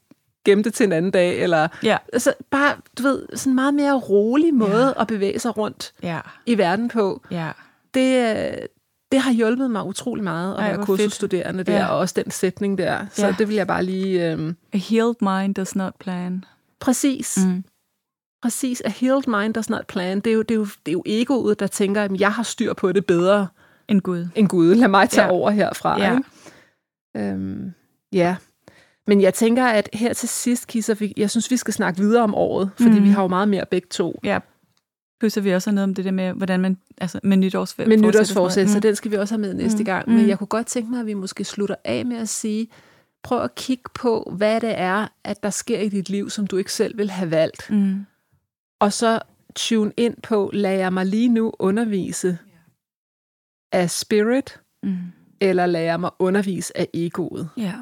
gemme 0.45 0.63
det 0.63 0.73
til 0.73 0.83
en 0.83 0.91
anden 0.91 1.11
dag? 1.11 1.39
Eller, 1.39 1.67
ja. 1.83 1.97
altså, 2.13 2.33
bare, 2.51 2.75
du 2.97 3.03
ved, 3.03 3.25
sådan 3.35 3.51
en 3.51 3.55
meget 3.55 3.73
mere 3.73 3.93
rolig 3.93 4.53
måde 4.53 4.85
ja. 4.85 5.01
at 5.01 5.07
bevæge 5.07 5.39
sig 5.39 5.57
rundt 5.57 5.93
ja. 6.03 6.19
i 6.45 6.57
verden 6.57 6.89
på. 6.89 7.21
Ja. 7.31 7.51
Det, 7.93 8.59
det 9.11 9.19
har 9.19 9.31
hjulpet 9.31 9.71
mig 9.71 9.85
utrolig 9.85 10.23
meget 10.23 10.53
at 10.53 10.59
Ej, 10.59 10.67
være 10.67 10.85
kursusstuderende 10.85 11.63
der, 11.63 11.77
ja. 11.77 11.87
og 11.87 11.97
også 11.97 12.13
den 12.23 12.31
sætning 12.31 12.77
der. 12.77 13.05
Så 13.11 13.25
ja. 13.25 13.35
det 13.37 13.47
vil 13.47 13.55
jeg 13.55 13.67
bare 13.67 13.83
lige... 13.83 14.31
Øhm... 14.31 14.55
A 14.73 14.77
healed 14.77 15.15
mind 15.21 15.55
does 15.55 15.75
not 15.75 15.93
plan. 15.99 16.43
Præcis. 16.79 17.37
Mm. 17.45 17.63
Præcis. 18.47 18.81
A 18.85 18.89
healed 18.89 19.27
mind 19.27 19.53
does 19.53 19.69
not 19.69 19.87
plan. 19.87 20.19
Det 20.19 20.29
er 20.29 20.33
jo, 20.33 20.41
det 20.41 20.51
er 20.51 20.59
jo, 20.59 20.65
det 20.65 20.87
er 20.87 20.91
jo 20.91 21.03
egoet, 21.05 21.59
der 21.59 21.67
tænker, 21.67 22.03
at 22.03 22.19
jeg 22.19 22.31
har 22.31 22.43
styr 22.43 22.73
på 22.73 22.91
det 22.91 23.05
bedre 23.05 23.47
end 23.87 24.01
Gud. 24.01 24.27
End 24.35 24.47
Gud. 24.47 24.75
Lad 24.75 24.87
mig 24.87 25.09
tage 25.09 25.25
ja. 25.25 25.31
over 25.31 25.51
herfra. 25.51 26.01
Ja. 26.01 26.17
Ikke? 26.17 27.31
Øhm, 27.31 27.73
ja. 28.13 28.35
Men 29.07 29.21
jeg 29.21 29.33
tænker, 29.33 29.65
at 29.65 29.89
her 29.93 30.13
til 30.13 30.29
sidst, 30.29 30.67
Kisser, 30.67 31.07
jeg 31.17 31.29
synes, 31.29 31.51
vi 31.51 31.57
skal 31.57 31.73
snakke 31.73 31.99
videre 31.99 32.23
om 32.23 32.35
året, 32.35 32.69
fordi 32.77 32.99
mm. 32.99 33.03
vi 33.03 33.09
har 33.09 33.21
jo 33.21 33.27
meget 33.27 33.47
mere 33.49 33.65
begge 33.71 33.87
to. 33.91 34.19
Ja. 34.23 34.39
Plus 35.19 35.43
vi 35.43 35.51
også 35.51 35.69
har 35.69 35.75
noget 35.75 35.83
om 35.83 35.93
det 35.93 36.05
der 36.05 36.11
med, 36.11 36.33
hvordan 36.33 36.59
man, 36.59 36.77
altså 36.97 37.19
med 37.23 37.37
nytårsforsæt. 37.37 37.87
Med 37.87 37.97
nytårsforsæt, 37.97 38.65
mm. 38.65 38.73
så 38.73 38.79
den 38.79 38.95
skal 38.95 39.11
vi 39.11 39.15
også 39.15 39.33
have 39.33 39.41
med 39.41 39.53
næste 39.53 39.77
mm. 39.77 39.85
gang. 39.85 40.09
Men 40.09 40.21
mm. 40.21 40.27
jeg 40.27 40.37
kunne 40.37 40.47
godt 40.47 40.67
tænke 40.67 40.91
mig, 40.91 40.99
at 40.99 41.05
vi 41.05 41.13
måske 41.13 41.43
slutter 41.43 41.75
af 41.83 42.05
med 42.05 42.17
at 42.17 42.29
sige, 42.29 42.67
prøv 43.23 43.43
at 43.43 43.55
kigge 43.55 43.83
på, 43.93 44.33
hvad 44.37 44.61
det 44.61 44.79
er, 44.79 45.07
at 45.23 45.43
der 45.43 45.49
sker 45.49 45.79
i 45.79 45.89
dit 45.89 46.09
liv, 46.09 46.29
som 46.29 46.47
du 46.47 46.57
ikke 46.57 46.73
selv 46.73 46.97
vil 46.97 47.09
have 47.09 47.31
valgt. 47.31 47.69
Mm. 47.69 48.05
Og 48.79 48.93
så 48.93 49.19
tune 49.55 49.91
ind 49.97 50.15
på, 50.23 50.49
lad 50.53 50.77
jeg 50.77 50.93
mig 50.93 51.05
lige 51.05 51.29
nu 51.29 51.53
undervise 51.59 52.37
af 53.71 53.89
spirit, 53.89 54.59
mm. 54.83 54.97
eller 55.41 55.65
lad 55.65 55.81
jeg 55.81 55.99
mig 55.99 56.11
undervise 56.19 56.77
af 56.77 56.87
egoet. 56.93 57.49
Ja. 57.57 57.73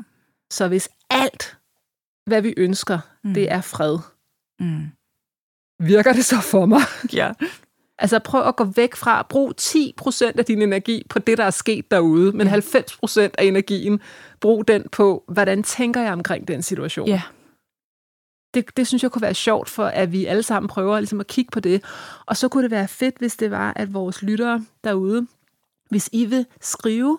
Så 0.50 0.68
hvis 0.68 0.90
alt, 1.10 1.58
hvad 2.26 2.42
vi 2.42 2.54
ønsker, 2.58 3.00
mm. 3.24 3.34
det 3.34 3.52
er 3.52 3.62
fred, 3.62 3.98
mm. 4.60 4.88
virker 5.80 6.14
det 6.14 6.26
så 6.26 6.42
for 6.42 6.66
mig? 6.66 6.82
Ja. 7.14 7.32
Altså 7.98 8.20
prøv 8.20 8.48
at 8.48 8.56
gå 8.56 8.64
væk 8.64 8.96
fra, 8.96 9.26
brug 9.30 9.54
10% 9.62 10.32
af 10.38 10.46
din 10.46 10.62
energi 10.62 11.06
på 11.10 11.20
det, 11.20 11.38
der 11.38 11.44
er 11.44 11.52
sket 11.52 11.92
derude, 11.92 12.32
men 12.32 12.48
90% 12.48 13.20
af 13.20 13.44
energien, 13.44 14.00
brug 14.40 14.68
den 14.68 14.84
på, 14.92 15.24
hvordan 15.28 15.64
tænker 15.64 16.02
jeg 16.02 16.14
omkring 16.14 16.48
den 16.48 16.62
situation? 16.62 17.08
Ja. 17.08 17.22
Det, 18.56 18.78
det 18.78 18.88
synes 18.88 19.04
jeg 19.04 19.12
kunne 19.12 19.22
være 19.22 19.34
sjovt, 19.34 19.70
for 19.70 19.86
at 19.86 20.12
vi 20.12 20.26
alle 20.26 20.44
sammen 20.44 20.68
prøver 20.68 21.00
ligesom 21.00 21.20
at 21.20 21.28
kigge 21.28 21.52
på 21.52 21.60
det. 21.60 21.84
Og 22.26 22.38
så 22.38 22.48
kunne 22.48 22.64
det 22.64 22.72
være 22.72 22.88
fedt, 22.88 23.16
hvis 23.18 23.36
det 23.36 23.52
var, 23.52 23.74
at 23.76 23.94
vores 23.94 24.22
lyttere 24.22 24.66
derude, 24.84 25.28
hvis 25.90 26.10
I 26.14 26.26
vil 26.26 26.46
skrive, 26.62 27.18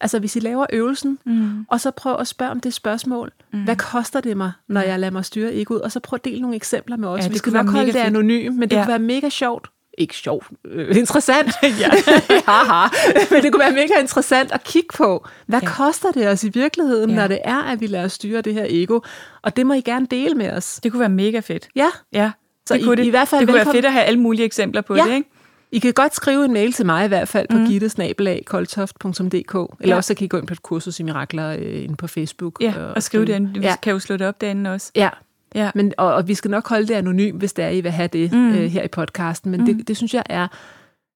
altså 0.00 0.18
hvis 0.18 0.36
I 0.36 0.40
laver 0.40 0.66
øvelsen, 0.72 1.18
mm. 1.26 1.64
og 1.68 1.80
så 1.80 1.90
prøv 1.90 2.16
at 2.20 2.26
spørge 2.26 2.50
om 2.50 2.60
det 2.60 2.74
spørgsmål, 2.74 3.32
mm. 3.52 3.64
hvad 3.64 3.76
koster 3.76 4.20
det 4.20 4.36
mig, 4.36 4.52
når 4.68 4.80
jeg 4.80 5.00
lader 5.00 5.12
mig 5.12 5.24
styre 5.24 5.54
egoet, 5.54 5.82
og 5.82 5.92
så 5.92 6.00
prøv 6.00 6.16
at 6.16 6.24
dele 6.24 6.40
nogle 6.40 6.56
eksempler 6.56 6.96
med 6.96 7.08
os. 7.08 7.24
Ja, 7.24 7.28
vi 7.28 7.38
skal 7.38 7.52
nok 7.52 7.68
holde 7.68 7.92
det 7.92 7.98
anonym, 7.98 8.52
men 8.52 8.70
det 8.70 8.76
ja. 8.76 8.82
kunne 8.82 8.88
være 8.88 8.98
mega 8.98 9.28
sjovt 9.28 9.70
ikke 9.98 10.16
sjovt, 10.16 10.46
øh, 10.64 10.96
interessant. 10.96 11.50
ja. 11.82 11.90
Haha. 12.52 12.88
Men 13.30 13.42
det 13.42 13.52
kunne 13.52 13.60
være 13.60 13.72
mega 13.72 14.00
interessant 14.00 14.52
at 14.52 14.64
kigge 14.64 14.88
på, 14.96 15.26
hvad 15.46 15.60
ja. 15.62 15.68
koster 15.68 16.10
det 16.10 16.28
os 16.28 16.44
i 16.44 16.48
virkeligheden, 16.48 17.10
ja. 17.10 17.16
når 17.16 17.26
det 17.26 17.38
er, 17.44 17.62
at 17.62 17.80
vi 17.80 17.86
lader 17.86 18.04
os 18.04 18.12
styre 18.12 18.40
det 18.40 18.54
her 18.54 18.66
ego. 18.68 19.00
Og 19.42 19.56
det 19.56 19.66
må 19.66 19.74
I 19.74 19.80
gerne 19.80 20.06
dele 20.10 20.34
med 20.34 20.50
os. 20.50 20.80
Det 20.82 20.92
kunne 20.92 21.00
være 21.00 21.08
mega 21.08 21.40
fedt. 21.40 21.68
Ja. 21.76 21.88
Ja, 22.12 22.30
så 22.66 22.74
det 22.74 22.84
kunne 22.84 22.94
I, 22.94 22.96
det. 22.96 23.04
I 23.04 23.10
hvert 23.10 23.28
fald 23.28 23.40
det 23.40 23.48
kunne 23.48 23.54
velkommen. 23.54 23.74
være 23.74 23.78
fedt 23.78 23.86
at 23.86 23.92
have 23.92 24.04
alle 24.04 24.20
mulige 24.20 24.44
eksempler 24.44 24.80
på 24.80 24.96
ja. 24.96 25.04
det, 25.04 25.14
ikke? 25.14 25.30
I 25.72 25.78
kan 25.78 25.92
godt 25.92 26.14
skrive 26.14 26.44
en 26.44 26.52
mail 26.52 26.72
til 26.72 26.86
mig 26.86 27.04
i 27.04 27.08
hvert 27.08 27.28
fald 27.28 27.48
på 27.50 27.58
mm. 27.58 27.66
gittesnabelag.koltoft.dk, 27.66 29.54
eller 29.80 29.94
ja. 29.94 29.96
også 29.96 30.08
så 30.08 30.14
kan 30.14 30.24
I 30.24 30.28
gå 30.28 30.36
ind 30.38 30.46
på 30.46 30.54
et 30.54 30.62
kursus 30.62 31.00
i 31.00 31.02
mirakler 31.02 31.50
øh, 31.50 31.84
inde 31.84 31.96
på 31.96 32.06
Facebook. 32.06 32.60
Ja, 32.60 32.74
og, 32.78 32.92
og 32.96 33.02
skrive 33.02 33.26
det. 33.26 33.54
Vi 33.54 33.60
ja. 33.60 33.76
kan 33.82 33.92
jo 33.92 33.98
slå 33.98 34.16
det 34.16 34.26
op 34.26 34.40
derinde 34.40 34.72
også. 34.72 34.90
Ja, 34.94 35.08
Ja. 35.54 35.70
Men, 35.74 35.94
og, 35.96 36.14
og 36.14 36.28
vi 36.28 36.34
skal 36.34 36.50
nok 36.50 36.68
holde 36.68 36.88
det 36.88 36.94
anonym, 36.94 37.36
hvis 37.36 37.52
det 37.52 37.64
er, 37.64 37.68
I 37.68 37.80
vil 37.80 37.90
have 37.90 38.08
det 38.08 38.32
mm. 38.32 38.48
øh, 38.48 38.70
her 38.70 38.82
i 38.82 38.88
podcasten. 38.88 39.50
Men 39.50 39.60
mm. 39.60 39.66
det, 39.66 39.88
det 39.88 39.96
synes 39.96 40.14
jeg 40.14 40.22
er, 40.26 40.48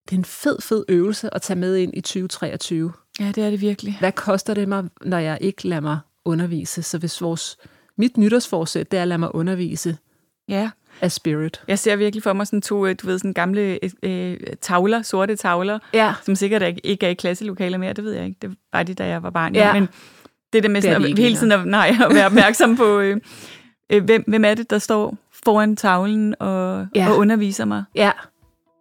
det 0.05 0.13
er 0.13 0.19
en 0.19 0.25
fed, 0.25 0.57
fed 0.63 0.85
øvelse 0.89 1.35
at 1.35 1.43
tage 1.43 1.59
med 1.59 1.77
ind 1.77 1.97
i 1.97 2.01
2023. 2.01 2.93
Ja, 3.21 3.33
det 3.35 3.45
er 3.45 3.51
det 3.51 3.61
virkelig. 3.61 3.97
Hvad 3.99 4.13
koster 4.13 4.55
det 4.55 4.69
mig, 4.69 4.85
når 5.05 5.19
jeg 5.19 5.39
ikke 5.41 5.69
lader 5.69 5.81
mig 5.81 5.99
undervise? 6.25 6.83
Så 6.83 6.99
hvis 6.99 7.23
vores, 7.23 7.57
mit 7.97 8.17
nytårsforsæt, 8.17 8.91
det 8.91 8.99
er 8.99 9.03
at 9.03 9.09
lade 9.09 9.19
mig 9.19 9.35
undervise 9.35 9.97
ja. 10.49 10.71
af 11.01 11.13
spirit. 11.13 11.63
Jeg 11.69 11.79
ser 11.79 11.97
virkelig 11.97 12.23
for 12.23 12.33
mig 12.33 12.47
sådan 12.47 12.63
to, 12.63 12.93
du 12.93 13.07
ved, 13.07 13.19
sådan 13.19 13.33
gamle 13.33 13.79
øh, 14.03 14.37
tavler, 14.61 15.03
sorte 15.03 15.37
tavler, 15.37 15.79
ja. 15.95 16.15
som 16.25 16.35
sikkert 16.35 16.63
ikke 16.85 17.07
er 17.07 17.11
i 17.11 17.15
klasselokaler 17.15 17.79
mere, 17.79 17.93
det 17.93 18.05
ved 18.05 18.13
jeg 18.13 18.25
ikke. 18.25 18.39
Det 18.43 18.57
var 18.73 18.83
de, 18.83 18.95
da 18.95 19.07
jeg 19.07 19.23
var 19.23 19.31
barn. 19.31 19.55
Ja. 19.55 19.73
Men 19.73 19.89
det 20.53 20.63
der 20.63 20.69
med 20.69 20.83
sådan, 20.83 21.03
det 21.03 21.11
at, 21.11 21.19
hele 21.19 21.37
tiden 21.37 21.53
at, 21.53 21.67
nej, 21.67 21.97
at 22.09 22.15
være 22.15 22.27
opmærksom 22.27 22.77
på, 22.77 23.01
øh, 23.01 23.17
øh, 23.91 24.05
hvem, 24.05 24.25
hvem 24.27 24.45
er 24.45 24.55
det, 24.55 24.71
der 24.71 24.79
står 24.79 25.15
foran 25.45 25.77
tavlen 25.77 26.35
og, 26.41 26.87
ja. 26.95 27.09
og 27.11 27.19
underviser 27.19 27.65
mig? 27.65 27.85
Ja. 27.95 28.11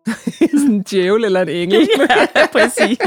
sådan 0.57 0.71
en 0.71 0.81
djævel 0.91 1.25
eller 1.25 1.41
en 1.41 1.49
engel. 1.49 1.89
ja, 2.35 2.45
præcis. 2.51 2.97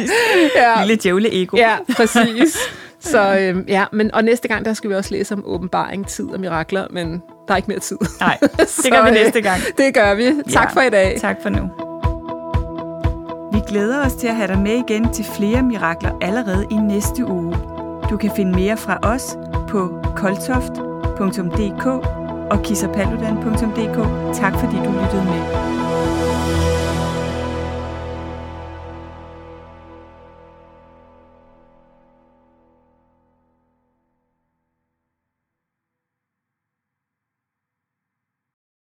ja. 0.56 0.84
Lille 0.84 0.96
djævle-ego. 1.02 1.56
Ja, 1.56 1.76
præcis. 1.96 2.58
Så 3.00 3.38
øh, 3.38 3.64
ja, 3.68 3.84
men, 3.92 4.14
og 4.14 4.24
næste 4.24 4.48
gang, 4.48 4.64
der 4.64 4.72
skal 4.72 4.90
vi 4.90 4.94
også 4.94 5.14
læse 5.14 5.34
om 5.34 5.42
åbenbaring, 5.46 6.06
tid 6.06 6.24
og 6.24 6.40
mirakler, 6.40 6.86
men 6.90 7.22
der 7.48 7.52
er 7.52 7.56
ikke 7.56 7.68
mere 7.68 7.78
tid. 7.78 7.96
Nej, 8.20 8.38
det 8.58 8.68
Så, 8.68 8.88
gør 8.90 9.04
vi 9.04 9.10
næste 9.10 9.40
gang. 9.40 9.60
Det 9.78 9.94
gør 9.94 10.14
vi. 10.14 10.32
Tak 10.50 10.68
ja, 10.74 10.80
for 10.80 10.86
i 10.86 10.90
dag. 10.90 11.18
Tak 11.20 11.36
for 11.42 11.48
nu. 11.48 11.70
Vi 13.52 13.60
glæder 13.68 14.06
os 14.06 14.12
til 14.14 14.26
at 14.26 14.34
have 14.36 14.48
dig 14.48 14.58
med 14.58 14.82
igen 14.88 15.12
til 15.12 15.24
flere 15.36 15.62
mirakler 15.62 16.18
allerede 16.20 16.66
i 16.70 16.74
næste 16.74 17.24
uge. 17.24 17.56
Du 18.10 18.16
kan 18.16 18.30
finde 18.36 18.52
mere 18.52 18.76
fra 18.76 18.98
os 19.02 19.36
på 19.68 20.00
koltoft.dk 20.16 20.91
og 22.50 22.62
kissapaludan.dk. 22.62 23.98
Tak 24.34 24.54
fordi 24.60 24.76
du 24.76 24.90
lyttede 24.90 25.24
med. 25.24 25.81